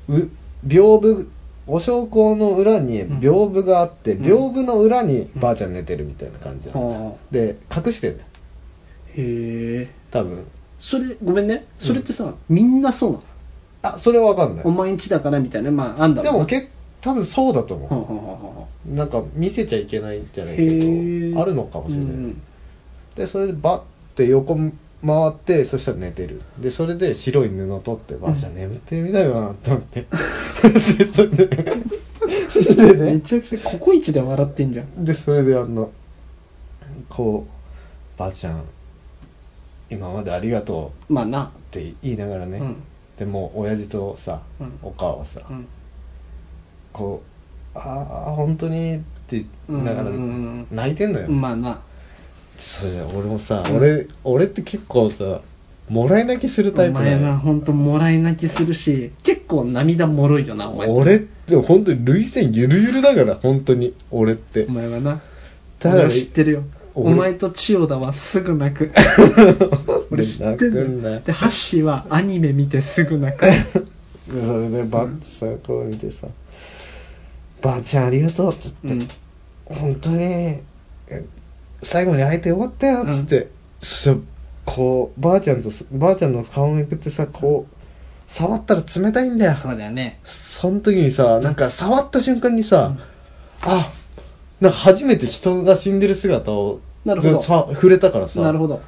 [0.08, 0.30] う
[0.66, 1.26] 屏風
[1.66, 3.18] お焼香の裏にうん。
[3.18, 4.22] 屏風があって、ん。
[4.22, 6.68] 屏風の裏にばあちゃん寝てるみたいな感じ
[7.30, 8.26] で隠してんね
[9.16, 10.44] へえ多分。
[10.78, 11.66] それごめんね。
[11.76, 13.24] それってさ、みんなそうなの？
[13.82, 14.64] あそれは分かんない。
[14.64, 15.70] お前んちだからみたいな。
[15.70, 16.68] まああんだろでもけ
[17.00, 21.34] 多分そうだと思う、なんか見せちゃいけないんじゃないへけー。
[21.34, 22.42] どあるのかもしれない、うん
[23.14, 23.80] でそれでバッ
[24.16, 24.72] て横回
[25.28, 26.42] ってそしたら寝てる。
[26.58, 30.06] でそれで白い布取ってばあちゃん眠ってるみたいだなと思って。
[30.98, 35.04] でそれででめねちゃくちゃココイチで笑ってんじゃん。
[35.04, 35.90] でそれであの
[37.08, 37.46] こ
[38.16, 38.62] うばあちゃん
[39.90, 41.42] 今までありがとまあな。
[41.44, 42.76] うって言いながらね、うん
[43.18, 44.72] でもう親父とさ、うん。
[44.82, 45.66] お母はさ、うん。
[46.92, 47.22] こ
[47.74, 51.56] う「ああ本当に」って言いながらうんうん泣いてんのよ、うんまあ。
[51.56, 51.80] な
[52.58, 55.40] それじゃ俺もさ、俺俺って結構さ
[55.88, 57.18] もらい泣きするタイおプだよ。
[57.18, 60.88] 前は本当もらい泣きするし結構涙もろいよなお前。
[60.88, 63.94] 俺でも本当に涙腺ゆるゆるだから本当に。
[64.10, 64.66] 俺って。
[64.68, 65.20] お前はな。
[65.80, 66.62] だから俺知ってるよ。
[66.62, 68.92] 俺お前と千代田はすぐ泣く。
[70.10, 71.20] 俺知ってんんだ。
[71.20, 73.46] でハッシーはアニメ見てすぐ泣く。
[73.46, 73.52] で
[74.44, 76.26] それでバッてさこう見てさ
[77.62, 79.08] 「ばあちゃんありがとう」っつって、うん。
[79.66, 80.62] 本当にえ
[81.82, 83.48] 最後に会えてよかったよっつって、
[83.80, 84.16] そしたら
[84.64, 87.74] こうばあちゃんとすばあちゃんの顔めくってさこう
[88.26, 89.54] 触ったら冷たいんだよ。
[89.54, 90.20] そうだよね。
[90.24, 92.96] その時にさなんか触った瞬間にさ、
[93.62, 93.90] あ
[94.60, 97.42] なんか初めて人が死んでる姿をなるほど。
[97.42, 98.40] さ触れたからさ。
[98.40, 98.80] なるほど。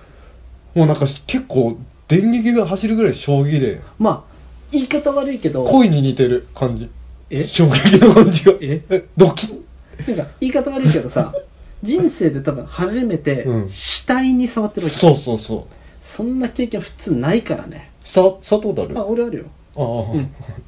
[0.74, 3.80] もうなんか結構電撃が走るぐらい衝撃で。
[3.98, 4.30] まあ
[4.72, 6.90] 言い方悪いけど恋に似てる感じ。
[7.30, 7.42] え？
[7.44, 8.52] 衝撃の感じが。
[8.60, 8.82] え？
[9.16, 9.60] ドキッ。
[10.08, 11.32] なんか言い方悪いけどさ
[11.82, 13.70] 人生で多分初めてうん。
[13.70, 15.62] 死体に触ってるわけ、そうそうそう。
[16.00, 17.90] そんな経験普通ないからね。
[18.02, 18.98] さ佐藤だる？
[18.98, 19.44] あ俺あるよ。
[19.76, 19.82] あ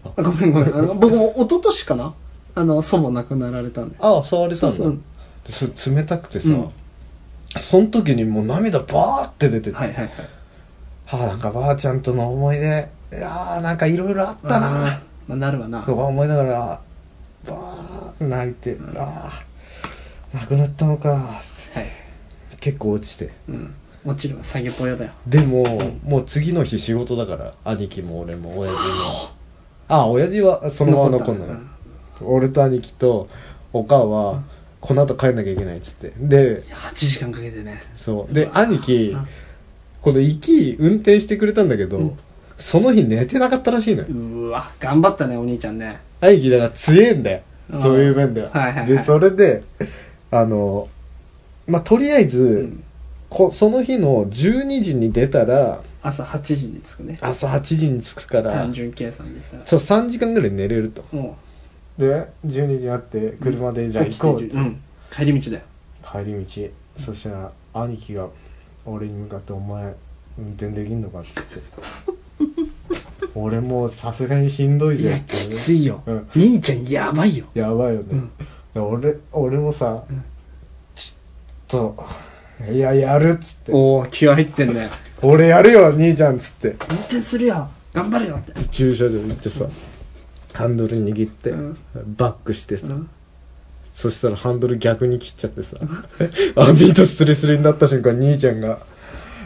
[0.09, 0.74] あ、あごめんごめん。
[0.74, 2.14] あの僕も一昨年かな？
[2.55, 4.76] あの祖母亡くなられたんでああ触れたんだ。
[4.76, 4.98] そうそう。
[5.46, 6.70] でそれ冷たくてさ、うん。
[7.59, 10.12] その時にもう涙バーって出てて、はいはいはい。
[11.07, 12.88] はあなんかばあちゃんとの思い出。
[13.12, 14.86] いやーなんかいろいろあったな。
[14.86, 15.82] あーまあなるわな。
[15.82, 16.80] とか思いながら
[17.46, 21.09] バー泣いて、ああ亡くなったのか。
[21.11, 21.40] は
[21.80, 22.59] い。
[22.61, 23.32] 結構落ちて。
[23.48, 23.74] うん。
[24.05, 25.12] もちろん下げぽよだよ。
[25.26, 25.64] でも、
[26.05, 28.84] もう次の日仕事だから兄貴も俺も親父も。
[29.88, 31.70] あ親父はそのまま残んのよ、うん
[32.26, 33.28] 俺と兄貴と
[33.72, 34.42] お母は
[34.80, 36.12] この後帰んなきゃいけないっつって。
[36.18, 37.82] で8時間かけてね。
[37.96, 38.34] そう。
[38.34, 39.28] で兄貴うん。
[40.00, 42.18] この行き運転してくれたんだけど、うん。
[42.56, 44.08] その日寝てなかったらしいのよ。
[44.08, 44.70] うーわ。
[44.80, 46.00] 頑張ったねお兄ちゃんね。
[46.20, 47.40] 兄貴だから強えんだよ。
[47.70, 47.80] うん。
[47.80, 48.86] そういう面では、はいはいはい。
[48.88, 49.62] でそれで
[50.30, 50.88] あの
[51.66, 52.84] まあとりあえず、うん。
[53.30, 57.18] こその日の12時に出たら朝8時に着くね。
[57.20, 59.66] 朝8時に着くから単純計算で言ったら。
[59.66, 61.04] そう3時間ぐらい寝れると。
[61.16, 61.36] も
[61.99, 64.55] で12時になって車でうじゃあ行こうって。
[64.55, 64.80] うん。
[65.11, 65.62] 帰り道だよ。
[66.05, 66.70] 帰り道。
[66.97, 68.28] そしたら兄貴が
[68.84, 69.95] 俺に向かって「お前
[70.38, 71.61] 運転できんのか?」っつって。
[73.34, 75.36] 俺もうさすがにしんどいいやぜって。
[75.36, 76.03] きついよ。
[76.07, 76.28] うん。
[76.34, 77.47] 兄ちゃんやばいよ。
[77.55, 78.20] やばいよね、
[78.74, 80.24] で俺俺もさ、ん。
[80.95, 81.97] ちょっ
[82.66, 83.72] といややるっつって。
[83.72, 84.90] おお気合入ってんね
[85.22, 86.68] 俺やるよ兄ちゃんっつって。
[86.90, 87.70] 運転するよ。
[87.95, 88.53] 頑張れよって。
[88.68, 89.64] 駐車場行ってさ
[90.53, 91.78] ハンドル握って、うん
[92.16, 93.11] バックしてさ、うん
[93.92, 95.76] そしたらハンドル逆に切っちゃってさ、
[96.57, 98.78] あ、ビートスレスレになった瞬間、兄ちゃんが、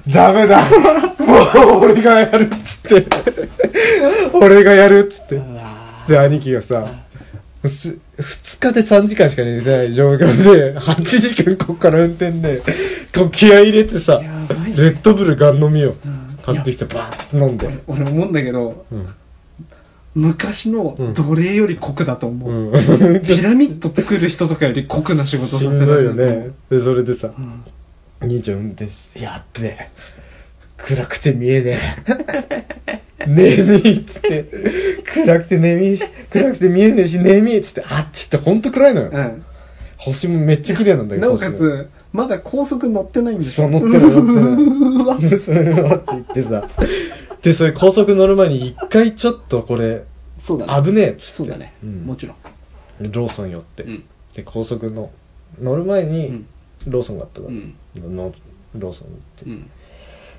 [0.09, 0.63] ダメだ
[1.19, 3.07] もう俺がやるっつって、
[4.33, 5.41] 俺がやるっつって。
[6.09, 6.87] で、兄貴がさ、
[7.69, 12.63] す二日で3時間しか寝てない状況で、8時間こっから運転で、
[13.13, 15.97] こう気合い入れてさ、やばいねレッドブルガン飲みよん。
[16.45, 17.69] 買ってきてバーって飲んで。
[17.89, 19.07] 俺思うんだけどうん。
[20.17, 23.21] 昔の奴隷より酷だと思う、うん。
[23.21, 26.51] ピラミッド作る人とかより酷な仕事させられしんどいよるね。
[26.71, 27.63] で、それでさ、うん
[28.19, 29.91] 兄ちゃん運転して、やっべえ。
[30.79, 31.79] 暗くて見えね
[32.89, 33.27] え。
[33.29, 34.47] 眠いっつって。
[35.25, 39.11] 暗くて眠いし、暗くて見えねえし、眠いっつって、あっちってほんと暗いのよ。
[39.13, 39.45] うん
[39.99, 41.29] 星もめっちゃ綺麗なんだけど。
[41.29, 45.29] なおかつまだ高速乗ってないんですそう、乗ってない乗ってない。
[45.31, 46.69] でそれで待って言ってさ。
[47.43, 50.05] で、それ高速乗る前に一回ちょっとこれ、
[50.41, 50.87] そうだね。
[50.87, 51.33] 危ねえっつって。
[51.33, 52.05] そうだね、ん。
[52.05, 52.37] もちろん。
[53.03, 53.83] でローソン寄って。
[53.85, 54.05] うん。
[54.35, 55.11] で、高速の、
[55.61, 56.47] 乗る前にうん、
[56.87, 58.17] ローソンがあったから、うん。
[58.17, 58.33] の
[58.75, 59.45] ローソンに行って。
[59.47, 59.71] うん。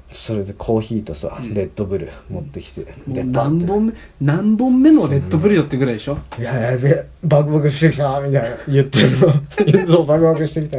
[0.09, 1.53] それでコーヒーとさ、うん。
[1.53, 6.17] レッドブル持ってきて、もうで何本目何本目のレッドブルよってぐらいでしょ？
[6.39, 7.07] いややべえ。
[7.23, 9.33] バクバクしてきたみたいな言ってるの。
[9.51, 10.77] 心臓バクバクしてきた。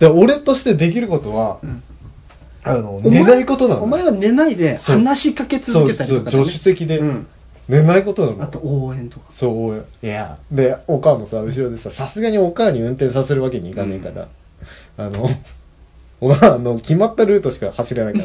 [0.00, 1.82] で俺としてできることは、ん
[2.64, 3.82] あの寝ないことなの。
[3.82, 6.98] お前は寝ないで話しかけ続けたりとかそうそう助手席で。
[6.98, 7.26] うん。
[7.68, 9.26] 寝ないことなの、あと応援とか。
[9.30, 14.28] そういやでお母もさ後ろでささすがにお母に運転させるわけにいかねえから、
[14.98, 15.28] あの
[16.20, 18.20] お母あの決まったルートしか走れないか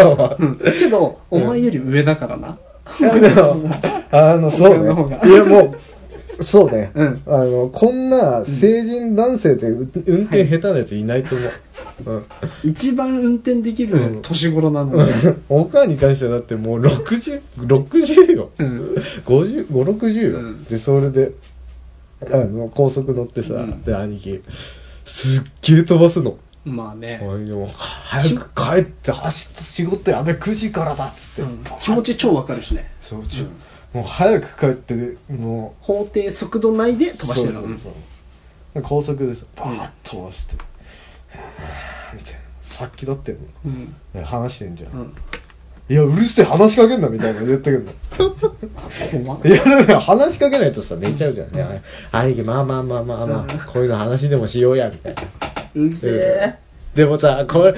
[0.00, 0.36] らお母は。
[0.38, 0.56] うん。
[0.56, 2.58] けどお前より上だからな。
[3.00, 3.70] いやでも
[4.10, 5.18] あの そうね。
[5.24, 5.76] いやもう
[6.42, 7.22] そうね、うん。
[7.26, 11.46] あのこんな成人男性でう運転下手なやついないと思
[12.18, 12.24] う、
[12.64, 14.22] 一番運転できうるん。
[14.22, 15.06] 年頃なのうん。
[15.06, 15.12] で
[15.48, 18.50] お母に関してはだってもう6060よ。
[18.58, 18.94] うん。
[19.26, 20.64] 5060よ、うん。
[20.64, 21.32] でそれで
[22.32, 23.82] あの高速乗ってさ、うん。
[23.82, 24.42] で兄貴
[25.04, 26.36] すっげえ飛ばすの。
[26.64, 27.20] まあね。
[28.08, 31.64] 早く帰って走って仕事やべ9時からだっつって、うん。
[31.80, 32.88] 気持ち超わかるしね。
[33.00, 33.46] そうちょ、
[33.92, 35.84] もう早く帰ってもう。
[35.84, 37.60] 法定速度内で飛ばしてるの。
[37.60, 37.92] そうそうそう。
[38.74, 40.54] で高速でさバーッと飛ばして、
[42.14, 42.38] みたいな。
[42.62, 43.68] さっきだってう。
[43.68, 43.94] ん。
[44.24, 45.14] 話してんじゃん、うん。
[45.90, 47.92] いや、うるせえ、話しかけんな、みたいな言ってくるの。
[49.24, 49.40] 怖っ。
[49.44, 51.52] いや、だから話しかけないとさ、寝ちゃうじゃん。
[51.52, 51.82] ね。
[52.12, 55.22] 兄貴、まあまあまあまあまあ、こういうの話でもしようや、みたいな。
[55.74, 56.54] うるせえ。
[56.94, 57.74] でもさ、これ、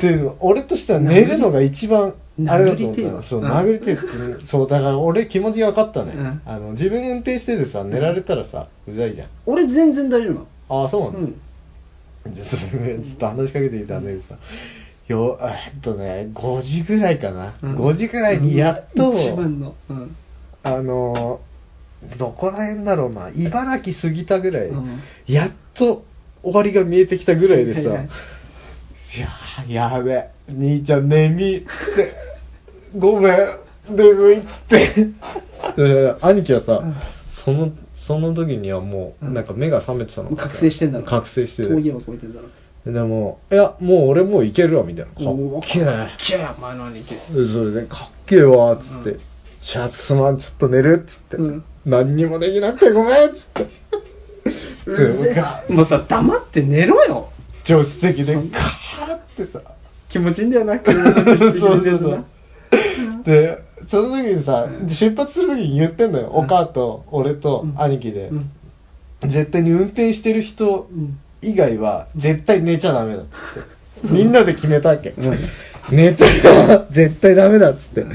[0.00, 2.14] で、俺としては寝るのが一番。
[2.40, 3.46] 殴りてえわそう、うん。
[3.46, 6.12] 殴りてえって、そう、だから俺気持ち分かったね。
[6.16, 6.40] うん。
[6.44, 9.28] あの、自分運転しててさ、寝られたらさ、うざいじゃん。
[9.46, 10.46] 俺全然大丈夫なの。
[10.68, 11.22] ああ、そうなのう
[12.28, 12.34] ん。
[12.34, 14.36] でそれねずっと話しかけていたんだけどさ、
[15.06, 17.54] よ、えっとね、5時ぐらいかな。
[17.62, 17.76] うん。
[17.76, 19.74] 5時ぐらいにやっと、一番の。
[19.90, 20.16] うん。
[20.62, 25.02] あのー、どこら辺だろうな、茨城過ぎたぐらい、うん。
[25.26, 26.04] やっと
[26.42, 28.00] 終わりが見えてきたぐらいでさ、はい
[29.20, 32.23] やー、やべえ、兄ちゃん眠いっつって、
[32.96, 33.36] ごめん、
[33.88, 35.08] 眠いっつって。
[35.76, 36.82] で兄貴はさ、
[37.28, 41.68] その、その時にはもう、うんなんか目が覚めてたの覚醒してんだろ覚醒してて。
[41.68, 45.24] 遠いは超えてんだろでも、いや、もう俺もういけるわ、みたいな。
[45.24, 46.08] かっけえ。
[46.18, 49.18] キャー前の兄貴でそれで、かっけえわ、つって。
[49.58, 51.36] シャツすまん、ちょっと寝る、っつって。
[51.38, 53.66] うん何にもできなくてごめん、っつって。
[54.84, 57.30] でもうさ黙って寝ろよ
[57.64, 59.60] 助手席で、カーってさ。
[60.08, 62.24] 気持ちいいんだよなそうそうそうな。
[63.24, 63.58] で、
[63.88, 66.28] その時にさ、出発する時に言ってんのよ。
[66.32, 68.34] お母と、俺と、兄貴でう。
[68.34, 68.50] ん
[69.20, 74.08] 絶対に運転してる人うん以外は、絶対寝ちゃダメだっつって。
[74.10, 75.10] みんなで決めたわけ。
[75.10, 75.38] うん
[75.90, 76.24] 寝た
[76.66, 78.06] ら絶対ダメだっつって。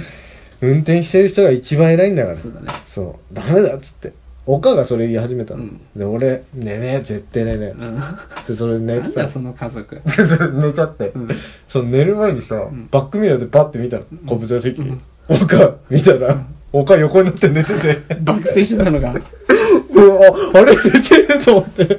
[0.62, 2.36] 運転してる人が一番偉いんだから。
[2.36, 3.34] そうだねそう。
[3.34, 4.12] ダメだっつって。
[4.52, 5.62] おかがそれ言い始めたの。
[5.62, 7.70] うんで、俺、寝ねえ、絶対寝ねえ。
[7.70, 8.02] うん
[8.48, 10.02] で、それ寝てたその家族
[10.58, 11.06] 寝ちゃって。
[11.10, 11.30] ん
[11.68, 14.06] その寝る前にさ、んバックミラーでパッて見たの。
[14.26, 14.82] 後部座席。
[14.82, 16.44] んおか、見たら、
[16.74, 18.16] おか横になって寝てて。
[18.22, 20.76] 爆睡してたのがであ、あれ？
[20.76, 21.86] 寝てると思って。
[21.86, 21.96] で、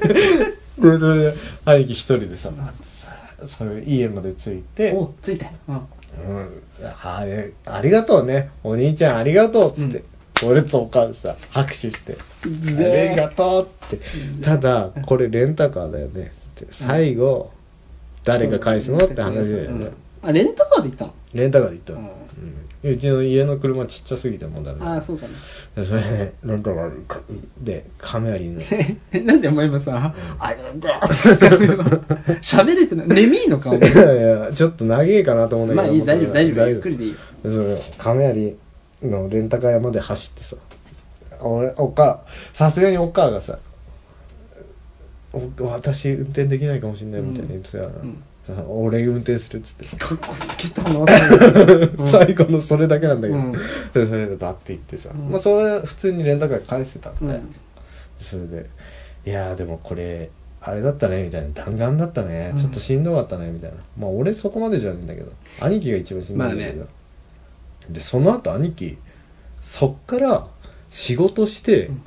[0.80, 1.34] それで、
[1.64, 2.51] 兄貴一人でさ、
[3.46, 5.78] そういう家まで着いて、おついたようんう
[6.40, 6.48] ん、
[7.05, 8.51] あれありがとうね。
[8.64, 10.03] お兄ちゃんありがとうっつって。
[10.45, 12.16] 俺とお母でさ、拍手して。
[12.45, 13.99] ありがとうって。
[14.43, 16.32] ただ、これレンタカーだよね。
[16.32, 17.51] って最後、
[18.24, 19.91] 誰が返すのって話だよね。
[20.22, 21.14] あレンタカーで行ったの？
[21.32, 22.20] レンタカーで行ったの。
[22.82, 24.80] うちの家の車ちっちゃすぎてもうダメ。
[24.82, 25.26] ああそうか
[25.76, 26.91] なそれで、レンタカー
[27.62, 28.99] で、カメラにね。
[29.12, 31.01] えなんでお前今さ、あれだ
[32.41, 33.09] 喋れてない。
[33.09, 34.16] 眠いのかお前いやい
[34.47, 35.95] や、ちょっと長えかなと思うんだけど。
[35.95, 36.68] まあいい、大丈夫、大丈夫。
[36.68, 37.16] ゆっくりでいいよ。
[37.43, 38.57] それ亀有
[39.03, 40.57] のレンタカー屋まで走ってさ。
[41.42, 42.22] 俺おか
[42.53, 43.59] さすがにお母がさ
[45.32, 48.22] お私運転できないかもしれないみたいな言ってたから、ん。
[48.68, 51.07] 俺運転するっつって、かっこつけたな、
[52.05, 53.53] 最後のそれだけなんだけど、うん。
[53.53, 53.59] で
[53.92, 55.30] それでバッて行ってさ、うん。
[55.30, 57.55] まあそれ普通にレンタカー返してたんだよ、うん。
[58.18, 58.66] それで
[59.24, 60.30] 「いやーでもこれ
[60.61, 62.59] あれだったね」みたいな「弾丸だったね、うん。
[62.59, 63.76] ちょっとしんどかったね」みたいな。
[63.96, 65.30] まあ俺そこまでじゃないんだけど。
[65.61, 66.86] 兄貴が一番しんどいんだけど、ま
[67.93, 68.99] でその後兄貴
[69.62, 70.47] そっから
[70.91, 72.03] 仕事して、ん。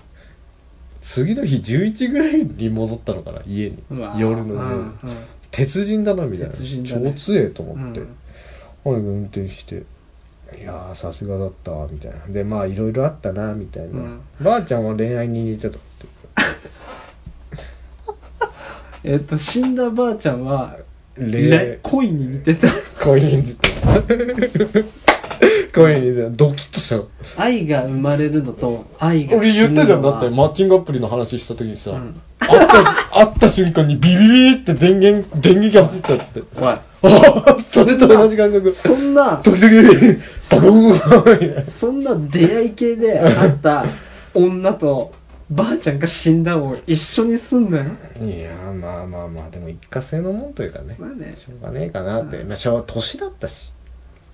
[1.01, 3.83] 次の日11ぐらいに戻ったのかな家に。
[3.91, 4.97] うわ夜の、うんうん。
[5.51, 6.53] 鉄人だなみたいな。
[6.53, 7.13] 鉄人だね。
[7.17, 8.15] 超強えと思って、うん。
[8.85, 9.83] 運転して
[10.57, 12.19] いやーさすがだったわみたいな。
[12.27, 14.21] でまあいろいろあったなみたいな、うん。
[14.41, 16.07] ばあちゃんは恋愛に似てたって。
[19.05, 20.77] えっと、死んだばあちゃんは、
[21.17, 22.67] 恋ね恋に似てた。
[23.03, 25.02] 恋に似てた
[25.73, 27.07] 恋に似てたドキッとしたの
[27.37, 30.01] 愛が生まれるのと、愛が俺死ぬのったじゃん。
[30.01, 32.21] だってマッチングアプリの話した時にさ、ん。
[32.39, 36.43] 会った 会った瞬間にビビビーって電源電撃走ったっつって。
[36.59, 38.73] おい、あ あそれと同じ感覚。
[38.75, 39.83] そんな、時々
[40.49, 43.85] バコーンみたいなそんな出会い系で会った
[44.33, 45.11] 女と、
[45.49, 47.85] ばあちゃんが死んだを一緒にすんなよ。
[48.21, 50.95] いやーまあまあまあでも一過性のもんというかね。
[50.99, 51.35] まあね。
[51.35, 53.71] しょうがねえかなって、まあ、昭和年だったし。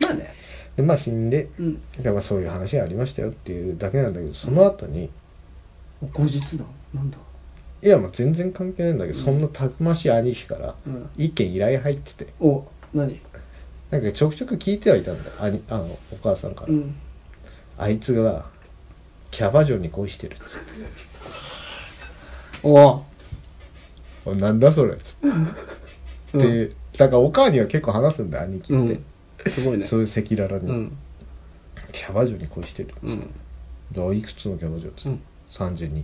[0.02, 0.34] まあね。
[0.80, 1.82] でまあ死んでうん。
[2.02, 5.10] でまあそういう話がありましたよっていうだけなんだけどその後に
[6.14, 6.68] 後日談？
[6.94, 7.18] なんだ？
[7.84, 11.10] いやまあ全然関係ないんだけど、そんなたくましい兄貴からうん。
[11.18, 12.28] 一件依頼入ってて。
[12.40, 13.20] お、何？
[13.92, 15.30] なんかちょくちょく聞いてはいたんだ。
[15.30, 16.96] よ兄あのお母さんから、うん。
[17.78, 18.46] あいつが
[19.32, 20.68] キャバ嬢に恋してるっつって。
[22.64, 23.04] お。
[24.24, 29.06] おなんだそれっつって、でだからお母には結構話すんだよ兄貴って、うん。
[29.48, 29.86] すごいね。
[29.86, 30.98] そういう赤裸々に、うん。
[31.92, 33.30] キャバ嬢に恋してるうん。
[33.92, 36.04] じゃあいくつのキャバ嬢っつって、うん32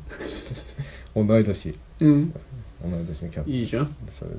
[1.15, 2.31] 同い年うん。
[2.31, 3.95] 同い年のキャバいいじゃん。
[4.17, 4.37] それで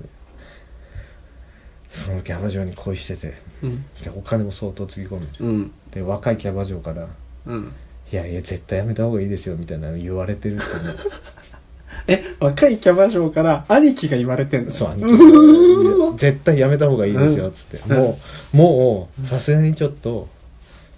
[1.88, 3.84] そのキャバ嬢に恋しててうん。
[4.02, 5.72] でお金も相当つぎ込んでるうん。
[5.92, 7.08] で若いキャバ嬢から
[7.46, 7.72] うん。
[8.12, 10.70] 「いやいや絶対やめた方がいいですよ」みたいなの言われてるってね
[12.08, 14.70] え、若いキャバ嬢から兄貴が言われてんの？
[14.70, 15.02] そう兄
[16.14, 17.96] 貴絶対やめた方がいいですよ」っつって、うん。
[17.96, 18.18] も
[18.52, 20.28] うもうさすがにちょっと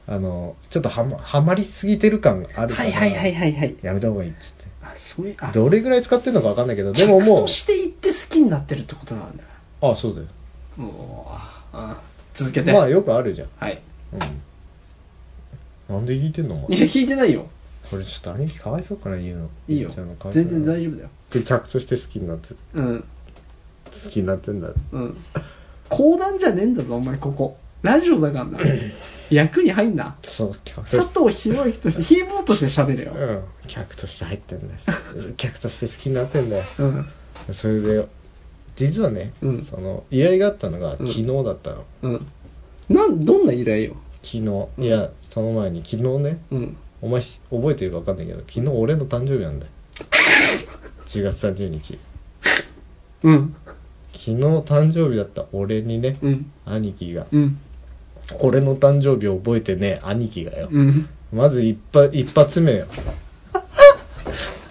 [0.06, 3.76] あのちょっとはまはまりすぎてる感があるからはいはいはいはいはい。
[3.82, 4.64] やめた方がいいっつって。
[4.82, 5.50] あそういうあ。
[5.52, 9.42] どれぐらい使ってるのか分かんないけどでももうして行って好きになってるってことなんだ。
[9.42, 9.48] よ
[9.80, 10.26] あそうだよ。
[10.76, 12.00] もうああ
[12.34, 12.72] 続けて。
[12.72, 13.48] まあよくあるじゃん。
[13.58, 13.80] はい。
[14.12, 14.20] うん。
[15.94, 16.78] なんで弾いてんのお前。
[16.78, 17.46] いや弾いてないよ
[17.90, 19.50] これちょっと兄貴かわいそうかな言うの。
[19.68, 19.88] いいよ。
[19.88, 21.08] 言っちゃうのかわいそう全だな然大丈夫だよ。
[21.30, 22.54] で客として好きになって。
[22.74, 23.04] うん。
[23.90, 24.72] 好きになってんだ。
[24.92, 25.16] うん。
[25.88, 27.56] 講談じゃねえんだぞお前ここ。
[27.82, 28.58] ラジオだからな。
[29.30, 30.16] 役に入んな。
[30.22, 33.12] そう客佐藤博之としてヒーボーとして喋れよ。
[33.14, 33.42] うん。
[33.66, 34.80] 客として入ってんだよ。
[35.36, 36.64] 客として好きになってんだよ。
[36.78, 37.06] うん。
[37.52, 38.06] それで
[38.76, 39.64] 実はね、うん。
[39.64, 41.06] その依頼があったのがうん。
[41.08, 42.26] 昨日だったの、うん。
[42.88, 43.96] なんどんな依頼よ。
[44.22, 44.66] 昨日。
[44.78, 46.38] いやその前に昨日ね。
[46.50, 49.72] うんお前し覚えてるか分かんないけど昨日俺の誕生日なんだよ。
[51.06, 51.98] 10月30日。
[53.22, 53.54] うん。
[54.12, 56.50] 昨日誕生日だった俺にねうん。
[56.66, 57.26] 兄貴が。
[57.32, 57.58] うん。
[58.40, 60.68] 俺の誕生日を覚えてね兄貴がよ。
[60.70, 61.08] うん。
[61.32, 62.86] まず一発一発目よ。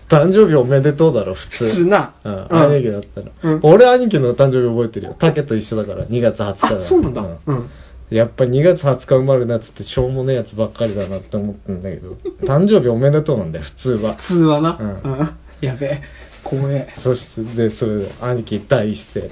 [0.10, 1.66] 誕生日おめでとうだろ普通。
[1.68, 2.14] 普通な。
[2.24, 2.48] うん、うん。
[2.50, 3.60] 兄貴だったら、うん。
[3.64, 5.16] 俺兄貴の誕生日覚えてるよ。
[5.18, 6.80] 竹と一緒だから2月20日だから。
[6.80, 7.22] あそうなんだ。
[7.22, 7.56] うん。
[7.56, 7.70] うん
[8.10, 12.18] やっぱ2月20日生まれるやつってしょうもねえやつばっかりだなって思ってんだけど。
[12.48, 14.14] 誕生日おめでとうなんだよ普通は。
[14.14, 14.78] 普通はな。
[14.80, 15.30] ううん。
[15.60, 16.02] やべえ。
[16.44, 16.88] 怖え。
[16.98, 19.30] そしてでそれで兄貴第一声。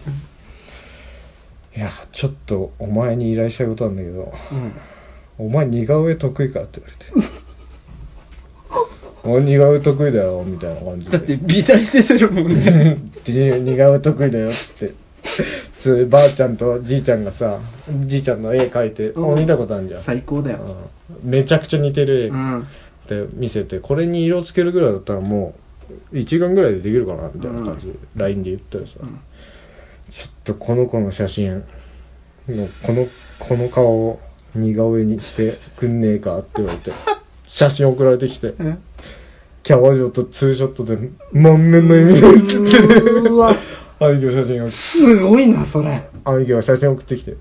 [1.78, 5.48] いやちょっとお前に依頼したいことなんだけどうん。
[5.48, 6.92] お前似顔絵得意かって言わ
[7.24, 7.36] れて。
[9.24, 11.12] 俺似顔絵得意だよみたいな感じで。
[11.18, 12.98] だって美大出てるもんね。
[13.26, 14.94] 似顔絵得意だよっつ
[16.06, 17.60] ばあちゃんとじいちゃんがさ
[18.06, 20.60] じいちゃんの絵描いて、うんあ見たことあるじゃん、最高だよ。
[21.24, 21.30] うん。
[21.30, 22.62] めちゃくちゃ似てる絵うん。
[22.62, 22.64] っ
[23.08, 25.56] て見せてこれに色つけるぐらいだったらも
[26.12, 29.20] う1時間ぐらいでできるかなみたいな感じで LINE で言ったらさ、うん。
[30.12, 31.64] ちょっとこの子の写真
[32.48, 33.08] のこの
[33.40, 34.20] この顔を
[34.56, 36.92] 似顔絵にしてくんねえかって言われて
[37.48, 38.48] 写真送られてきて。
[38.60, 38.78] うん
[39.66, 40.96] キャバ嬢とツーショットで
[41.32, 43.32] 満面の笑みが写ってる。
[43.32, 43.56] うわ
[44.00, 47.38] 兄貴の写真がすごいなそれ兄貴が写真送ってきて、は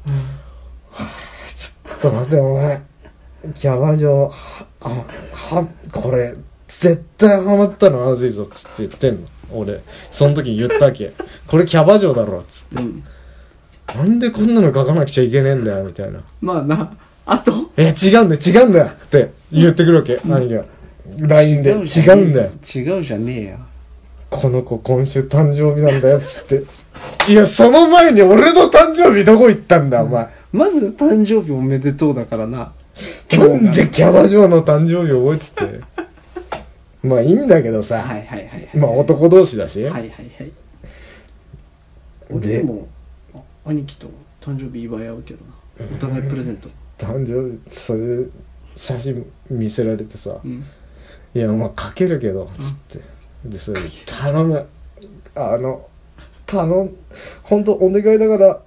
[0.92, 2.82] ぁちょっと待ってお前
[3.54, 4.30] キャバ嬢
[4.80, 6.34] あはこれ
[6.68, 9.80] 絶対ハマったのまずいぞっつって言ってんの俺
[10.10, 11.12] その時言ったわけ
[11.46, 13.04] これキャバ嬢だろっつってうん
[13.94, 16.96] なんでこんなの書かなくちゃいけねえんだよみたいなまあな
[17.26, 20.64] あとえ違うんだよ違うんだよって言ってくるわけ、兄貴が
[21.18, 23.58] LINE で違うんだよ違うじゃねえよ
[24.34, 26.64] この子今週誕生日なんだよっつって。
[27.30, 30.28] いやその前に俺の誕生日どこ行ったんだお前。
[30.52, 32.72] まず誕生日おめでとうだからな。
[33.30, 35.84] なんでキャバ嬢の誕生日覚えてて。
[37.06, 40.52] まあいいんだけどさ、はいはいはいまあ男同士だし、はいはいはい。
[42.30, 42.88] 俺でも
[43.34, 44.08] あ兄貴と
[44.40, 45.86] 誕生日祝い合うけどな。
[45.94, 46.68] お互いプレゼント。
[46.98, 48.24] 誕生日それ
[48.74, 50.40] 写真見せられてさ。
[50.44, 50.64] うん
[51.34, 52.50] 「いやまあ書けるけど」
[52.90, 53.13] つって
[53.44, 54.66] でそれで「頼む。
[55.36, 55.86] あの
[56.46, 56.94] 頼ん
[57.42, 58.60] 本当お願いだから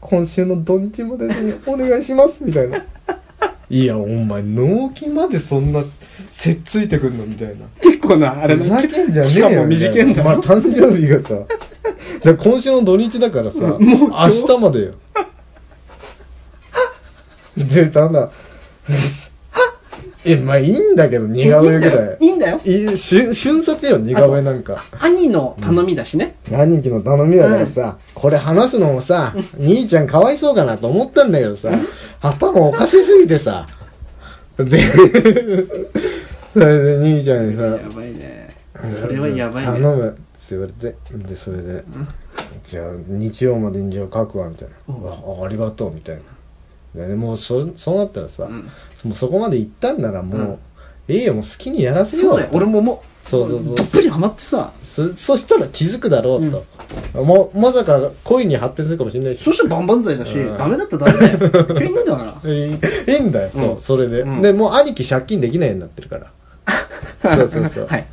[0.00, 2.84] 今週の土日までにお願いします」みたいな
[3.68, 5.82] 「いやお前納期までそんな
[6.30, 7.66] せっついてくんの?」みたいな。
[7.80, 11.28] 結構なあれふざけんじゃねえよも短いんだまあ誕生日がさ。
[12.22, 14.06] だ今週の土日だからさ、 もう明
[14.46, 14.94] 日までよ。
[17.56, 18.30] でただ
[20.26, 22.18] えまあいいんだけど似顔絵ぐらい。
[22.20, 22.60] いいんだよ。
[22.64, 24.82] いい瞬瞬殺よ似顔絵なんか。
[25.00, 26.36] 兄の頼みだしね。
[26.50, 31.70] 兄貴の頼みだからさ、これ話すのもさ兄ちゃんかわいそうかなと思ったんだけどさ
[32.20, 33.66] 頭おかしすぎてさ。
[34.56, 34.80] で
[36.52, 38.56] それで兄ちゃんにさやばいね。
[39.00, 39.72] それはやばいね。
[39.72, 40.08] 頼む。
[40.08, 41.82] って言われてでそれで、
[42.62, 45.40] じゃあ日曜までにじゃあ書くわみたいな、うん。
[45.42, 46.22] あありがとうみたいな
[46.94, 48.70] でもうそそうなったらさ、うん。
[49.04, 50.58] もうそこまで行ったんならもう、うん。
[51.08, 52.50] ええよもう好きにやらせよそうだよ。
[52.52, 54.72] 俺ももうそうそうそうどっぷりハマってさ。
[54.82, 56.64] そそしたら気づくだろうと、
[57.24, 59.42] もうまさか恋に発展するかもしれないし。
[59.42, 60.56] そして万々歳だしうん。
[60.56, 61.82] ダメだったらダメだよ。
[61.82, 62.50] いいんだから。
[62.50, 63.80] いいんだよ、そううん。
[63.80, 64.42] それで、うん。
[64.42, 66.30] でもう兄貴借金できないようになってるから。
[67.36, 68.06] そうそうそう、はい。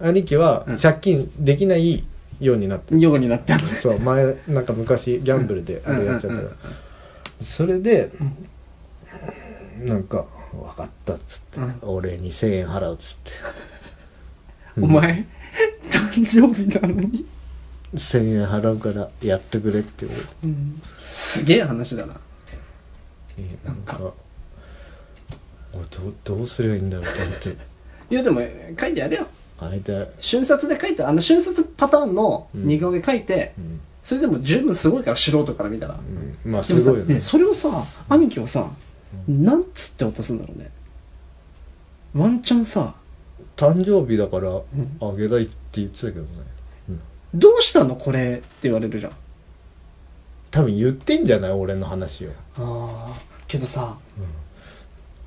[0.00, 0.76] 兄貴はうん。
[0.78, 2.04] 借金できない
[2.40, 3.00] ようになってる。
[3.00, 3.60] ようになってる。
[3.82, 6.54] そう前なんか昔ギャンブルであれやっちゃったから、うんうんうん
[7.42, 8.10] それで、
[9.78, 11.78] なんか「分かった」っつって、うん。
[11.82, 13.32] 俺に1000円払うっつって。
[14.80, 15.26] お前
[15.90, 17.26] 誕生日なのに
[17.94, 20.28] ？1000円払うからやってくれって言われて。
[21.00, 22.20] すげえ話だな。
[23.38, 24.12] えーなんか。
[25.72, 27.48] 俺どうどうすればいいんだろうと思って。
[28.10, 28.40] いやでも
[28.78, 29.26] 書いてやれよ。
[29.60, 35.94] あいた瞬殺で書いてあの瞬殺パターンの似顔絵書いて、うん、それでも十分すごいから素人から見たら、
[36.44, 37.14] うん、まあですごいよね。
[37.14, 38.70] ねそれをさ兄貴はさ
[39.28, 40.70] なんつって渡すんだろうね。
[42.14, 42.94] ワンチャンさ
[43.56, 44.62] 誕生日だからん。
[45.00, 46.28] あげたいって言ってたけどね、
[46.88, 47.00] うん、
[47.34, 49.12] どうしたのこれって言われるじゃん。
[50.50, 51.52] 多分言ってんじゃない？
[51.52, 52.30] 俺の話を。
[52.56, 53.14] ああ
[53.46, 53.96] けどさ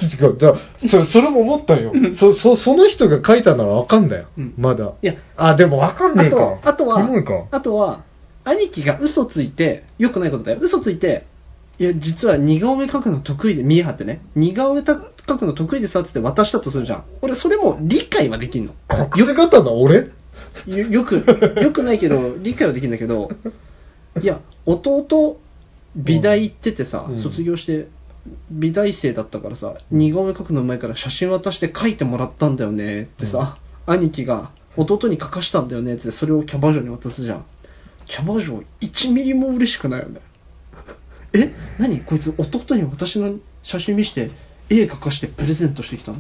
[0.02, 0.38] 違う。
[0.38, 1.94] だそそれも思ったよ。
[2.12, 4.54] そそその人が書いたならわかんだよ、うん。
[4.58, 4.92] まだ。
[5.02, 6.36] いやあでもわかんねえか。
[6.36, 8.02] あとあとはあとは
[8.46, 10.60] 兄貴が嘘ついてよくないことだよ。
[10.62, 11.26] 嘘ついて
[11.80, 14.22] いや実は似顔絵描くの得意で見え張ってね。
[14.36, 17.04] 似顔絵描くの得意でさっつって渡したとするじゃん。
[17.22, 18.74] 俺それも理解はできんの。
[19.18, 20.10] 隠し方な俺？
[20.68, 21.16] よよく
[21.62, 23.32] よくないけど理解はできんだけど
[24.22, 25.40] いや弟
[25.96, 27.18] 美大行っててさ、うん。
[27.18, 27.88] 卒業して
[28.52, 37.46] 美大生だったからさ似顔絵描くのうまいから写真渡して描いてもらったんだよねってさ、兄貴が弟に描かしたんだよねってそれをキャバ嬢に渡すじゃん
[38.06, 40.20] キャバ嬢1ミリも嬉しくないよね。
[41.34, 41.54] え？
[41.80, 42.02] 何？
[42.02, 44.32] こいつ弟に私の写真見して
[44.70, 46.18] 絵描かしてプレゼントしてきたの？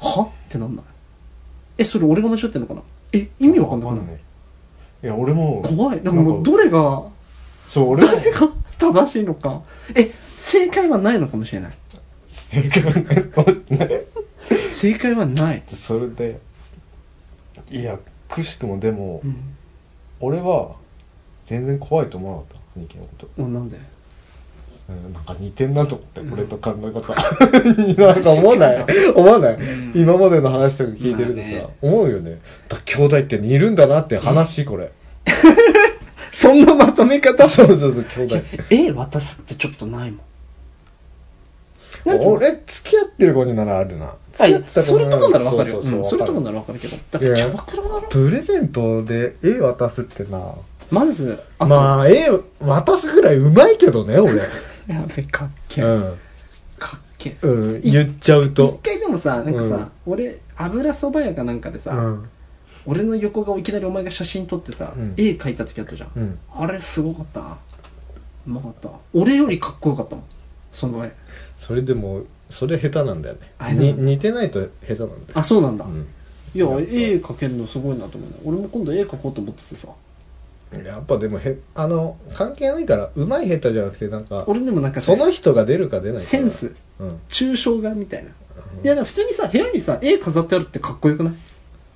[0.00, 0.22] は？
[0.22, 0.84] ってなんない。
[1.78, 2.82] えそれ俺が間違ってんのかな？
[3.12, 4.16] え意味わかんなくない。
[5.04, 6.02] いや俺も怖い。
[6.02, 7.02] なんかもうどれが
[7.66, 8.12] そう俺も。
[8.12, 8.48] 誰が
[8.78, 9.62] 正しいのか。
[9.94, 11.72] え正解はないのかもしれない。
[12.24, 12.82] 正解
[13.70, 14.04] ね
[14.72, 16.38] 正解はない、それで
[17.70, 17.98] いや
[18.28, 19.56] くしくもでも、うん、
[20.20, 20.76] 俺は
[21.46, 23.78] 全然怖いと思わなかった兄貴のこと、おなんで？
[24.88, 27.12] うん、なんか似てんなと思って、俺と考え方。
[28.12, 28.84] なんか思わない？
[29.16, 29.92] 思わない、ん。
[29.96, 31.66] 今までの話とか聞いてるとさ、まあね。
[31.82, 32.38] 思うよね。
[32.68, 34.92] だ兄弟って似るんだなって話、これ。
[36.32, 37.48] そんなまとめ方？
[37.48, 38.44] そうそうそう兄弟。
[38.70, 40.20] 絵渡すってちょっとないもん。
[42.04, 42.32] なんつうの？
[42.34, 44.06] 俺付き合ってる子にならあるな。
[44.06, 45.82] あ付き合ってた子それとかならわかるよ。
[45.82, 46.96] そうそうそううんそれとかわならわかるけど。
[47.10, 48.02] だってキャバクラだろ？
[48.08, 50.54] プレゼントで絵渡すってな
[50.90, 52.28] まずあまあ絵
[52.60, 54.38] 渡すぐらいうまいけどね 俺。
[54.86, 55.84] やべかっけえ。
[55.84, 56.18] うん、
[56.78, 57.46] かっけえ。
[57.46, 62.28] うん、言っちゃう一と回でもさなんかさ、俺油そば屋かなんかでさ、うん。
[62.86, 65.14] 俺の横顔いきなりお前が写真撮ってさ、うん。
[65.16, 66.38] 絵描いた時あったじゃん、うん。
[66.54, 67.40] あれすごかった？
[67.40, 67.58] な
[68.46, 68.90] うまかった。
[69.12, 70.24] 俺よりかっこよかったもん。
[70.72, 71.12] その絵。
[71.56, 73.52] それでもそれ下手なんだよね。
[73.58, 75.10] あに似てないと下手なんだよ。
[75.34, 76.06] あそうなんだ、うん。
[76.54, 78.36] いや絵描けるのすごいなと思うね。
[78.44, 79.88] 俺も今度絵描こうと思っててさ
[80.72, 86.74] やっぱでもへあの関係ないからうまい下手じゃなくてなんか俺でもなんかさその人が出るか出ないかセンス。
[86.98, 88.32] うん、抽象画みたいな、い
[88.82, 91.34] やでも普通にさ部屋にさ絵飾ってあるってかっこよくない？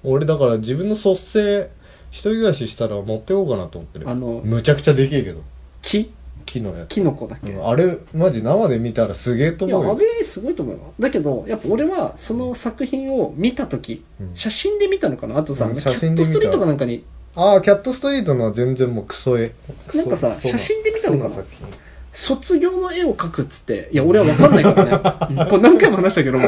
[0.05, 1.69] 俺だから自分の率先
[2.11, 5.43] 一人暮らししたら持ってこうかなと思ってるあのむちゃくちゃでけえけど。
[5.83, 6.13] 木？
[6.47, 6.89] 木のやつ。
[6.89, 7.67] キノコだっけ、うん。
[7.67, 9.93] あれマジ生で見たらすげえと思うよ。
[9.93, 10.95] あれすごいと思うよ。
[10.99, 14.31] だけどやっぱ俺はその作品を見た時、うん。
[14.35, 15.39] 写真で見たのかな？
[15.39, 17.05] あとさ、うんキャ写真で見たットストリートかなんかに
[17.37, 19.53] ああキャットストリートのは全然もうクソ絵。
[19.87, 21.31] クソなんかさクソ写真で見たのかな？
[21.31, 21.69] クソ作品。
[22.13, 24.85] 卒業の絵を描くっつっていや俺は分かんないから
[25.29, 26.39] ね、う んこれ何回も話したけど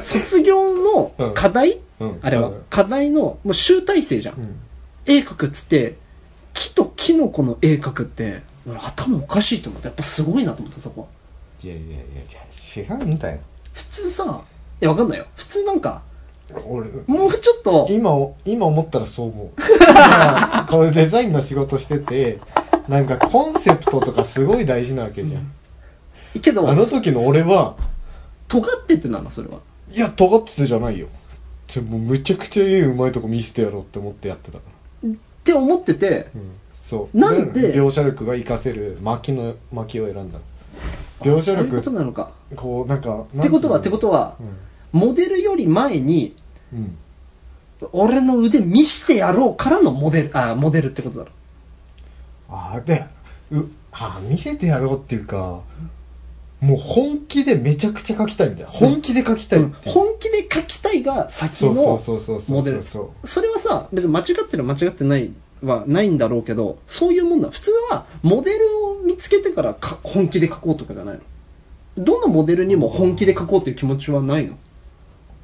[0.00, 2.48] 卒業の課題、うんあれは？
[2.48, 2.62] うん。
[2.68, 4.56] 課題のもう集大成じゃん、うん。
[5.06, 5.96] 絵描くっつって
[6.54, 11.06] 木とキノコの絵描くって俺頭おかしいと思ってやっぱすごいなと思ってそこは。
[11.62, 13.38] いやいやいや違うんだよ
[13.72, 14.42] 普通さ
[14.82, 15.26] いや分かんないよ。
[15.36, 16.02] 普通なんか
[16.54, 16.88] 俺。
[17.06, 17.88] もうちょっと。
[17.90, 19.48] 今お今思ったらそう思う。
[19.58, 22.38] 今これデザインの仕事してて
[22.88, 27.76] なんかコンセプトとかすごい大事なわけじゃん、けどあの時の俺は
[28.48, 29.58] 尖っててなのそれは？
[29.92, 31.08] いや尖っててじゃないよ。
[31.74, 34.58] でもめちゃくちゃ絵うまいとこ見せてやろうって思ってやってた。
[34.58, 34.64] か
[35.04, 36.52] らって思っててうん。
[36.74, 37.18] そう。
[37.18, 37.74] なんで？
[37.74, 40.38] 描写力が活かせる巻きの巻きを選んだ。
[41.22, 42.30] 描写そういうこ力となのか。
[42.54, 44.36] こうなんかってことはってことは
[44.92, 46.36] モデルより前に
[46.72, 46.98] うん、
[47.80, 51.30] うん、俺の腕見してやろうからのモデルあモデルってことだろ。
[52.48, 53.04] ああで
[53.50, 55.60] うあー見せてやろうっていうか
[56.60, 62.00] もう本気でめちゃくちゃ描きたいんだよ本気で描きたいう、本気で描きたいが先の
[62.48, 62.82] モデル。
[62.82, 65.32] それはさ別に間違ってる間違ってない
[65.62, 67.50] はないんだろうけどそういうもんだ。
[67.50, 71.22] 普通はモデルを見つけてからか本気で描こうとかじゃないの。
[71.98, 74.54] どのモデルにも本気で描こうっていう気持ちはないの。
[74.54, 74.56] あ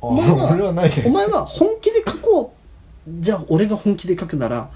[0.02, 1.04] お前は俺はないね。
[1.06, 2.54] お前は本気で描こ
[3.08, 3.10] う。
[3.20, 4.70] じゃあ俺が本気で描くなら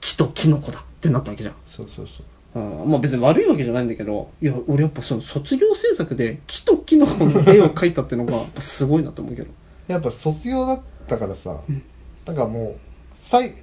[0.00, 1.54] 木とキノコだってなったわけじゃん。
[1.64, 2.60] そうそうそう。
[2.60, 9.48] うんまあ別に悪いわけじゃないんだけどいや俺やっぱその卒業制作で木とキノコの絵を描いたってのがやっぱすごいなと思うけど。
[9.88, 11.60] やっぱ卒業だったからさ、
[12.24, 12.76] なんかもう
[13.14, 13.54] さい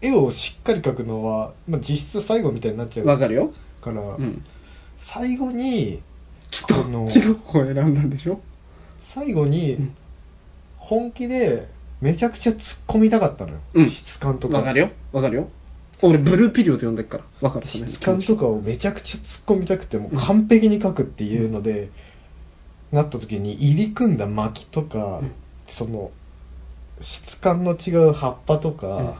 [0.00, 3.52] 絵をしっかり描くのは、まあ、実質最後みたいになっちゃうわかるよ。
[3.80, 4.44] から、うん。
[4.96, 6.02] 最後に
[6.50, 7.08] 木とキノ
[7.44, 8.40] コを選んだんでしょ？
[9.00, 9.96] 最後にん
[10.82, 11.68] 本気で
[12.00, 13.86] めちゃくちゃ突っ込みたかったのよ、うん。
[13.88, 14.58] 質感とか。
[14.58, 14.90] わかるよ。
[15.12, 15.48] わかるよ。
[16.02, 17.24] 俺ブルーピリオド呼んでっから。
[17.40, 17.66] わかる。
[17.66, 21.90] 質感とかをめちゃくちゃ突っ込みたくてもう完璧に描くっていうので、
[22.90, 25.20] なった時に入り組んだ薪とか、
[25.68, 26.10] その
[27.00, 29.12] 質感の違う葉っぱとか、うん。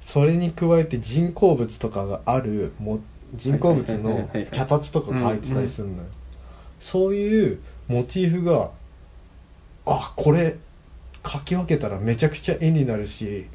[0.00, 2.98] それに加えて人工物とかがあるも
[3.34, 6.02] 人工物のはいはいはいはいはい脚立とかが入ってたりするのよ、
[6.80, 8.70] そういうモチーフが
[9.86, 10.56] あこれ
[11.22, 13.46] 描き分けたらめちゃくちゃ絵になるし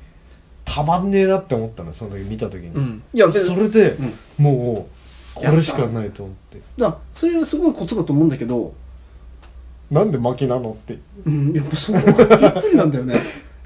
[0.65, 3.03] たまんねえなって思ったのその時見た時に、うん。
[3.13, 4.13] いやそれで、うん。
[4.43, 4.89] も
[5.36, 6.61] うこれしかないと思って。
[6.78, 8.74] だそれはすごいことだと思うんだけど
[9.89, 10.99] なんで薪なのって。
[11.26, 12.05] うんやっぱそうやっ
[12.53, 13.15] ぱりなんだよね。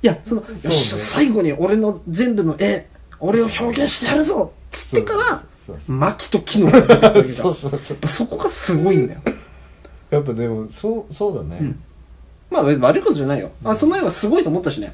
[0.04, 2.88] いやそのよそうしね最後に俺の全部の絵
[3.20, 6.84] 俺を表現してやるぞっつってからそうそう薪と木の そう
[7.24, 7.72] そうそう。
[7.72, 9.22] やっぱそこがすごいんだよ。
[10.12, 11.84] やっぱでもそうそうだね、うん
[12.52, 13.52] まあ悪いことじゃないよ。
[13.64, 14.94] あその絵はすごいと思ったしね。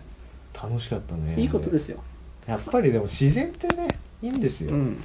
[0.54, 1.36] 楽しかったね。
[1.38, 2.02] いいことですよ。
[2.48, 3.88] やっぱりでも自然ってね
[4.22, 5.04] いいんですよ、うん。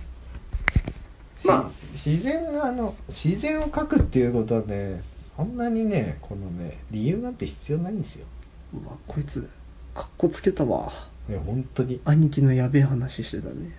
[1.36, 1.70] しまあ。
[1.92, 5.03] 自然あの自然を描くっていうことはね
[5.36, 8.26] そんなにねこのね理由なんて必要ないんですよ。
[8.74, 9.48] うわこいつ
[9.94, 10.92] かっこつけたわ。
[11.28, 12.00] いや本当に。
[12.05, 13.76] 兄貴のやべえ話してたね。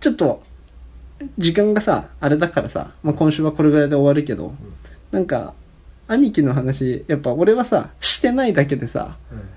[0.00, 0.42] ちょっと
[1.38, 4.54] 時間がさあれだからさ、まあ、今週はこれぐらいで終わるけど、
[5.10, 5.54] なんか
[6.08, 9.16] 兄貴の話やっぱ俺はさしてないだけでさ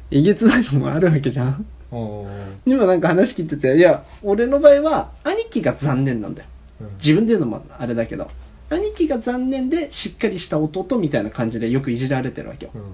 [0.10, 1.66] えげつないのもあるわけじゃん。
[1.92, 2.30] おー。
[2.66, 6.48] 今なんか話聞いてていや俺の場合は兄貴が残念なんだよ。
[6.82, 6.90] うん。
[6.98, 8.30] 自分で言うのもあれだけど
[8.70, 12.72] 兄貴が残念でしっかりした弟みたいな感じでよくいじられてるわけよ。
[12.76, 12.94] うん。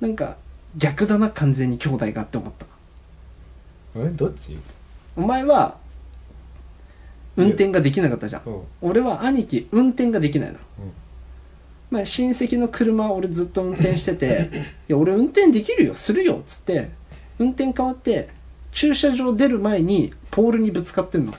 [0.00, 0.36] なんか
[0.76, 2.66] 逆だな完全に兄弟がって思った。
[3.96, 4.58] えどっち？
[5.16, 5.78] お前は
[7.36, 8.42] 運転ができなかったじゃん。
[8.82, 10.58] 俺は兄貴運転ができないの。
[10.80, 10.92] うん
[11.90, 14.50] まあ、親戚の車を俺ずっと運転してて
[14.88, 16.90] 「いや俺運転できるよするよ」っつって
[17.38, 18.28] 運転変わって
[18.72, 21.32] 駐車場出る前にポールにぶつかってんの。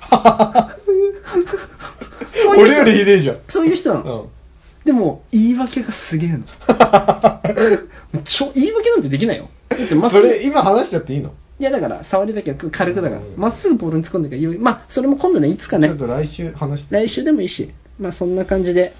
[2.34, 3.38] そういう俺人よりひでえじゃん。
[3.48, 4.30] そういう人なの、うん。
[4.86, 6.40] でも言い訳がすげえの。
[8.24, 9.50] ちょ言い訳なんてできないよ。
[9.70, 11.32] だってまっすそぐれ今話しちゃっていいの？
[11.60, 13.34] いやだから触りだけ軽くだからうん。
[13.36, 15.90] まっすぐポールに突っ込んでからまあそれも今度ねいつかね。
[15.90, 16.96] ちょっと来週話して。
[16.96, 17.70] 来週でもいいし。
[18.00, 18.94] まあそんな感じで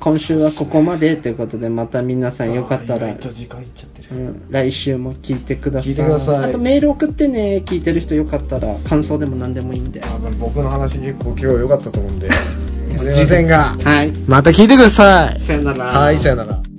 [0.00, 3.14] 今週はここまでということでまた皆さんよかったら
[4.50, 12.30] 来週も聞いてください聞いてくださいあとメール送ってね聞いてる人よかったら感想でも何でもいいんであ僕の話結構今日良かったと思うんで。
[13.00, 15.40] すいませんが、はいまた聞いてください。
[15.40, 16.69] さよならはい、さよなら。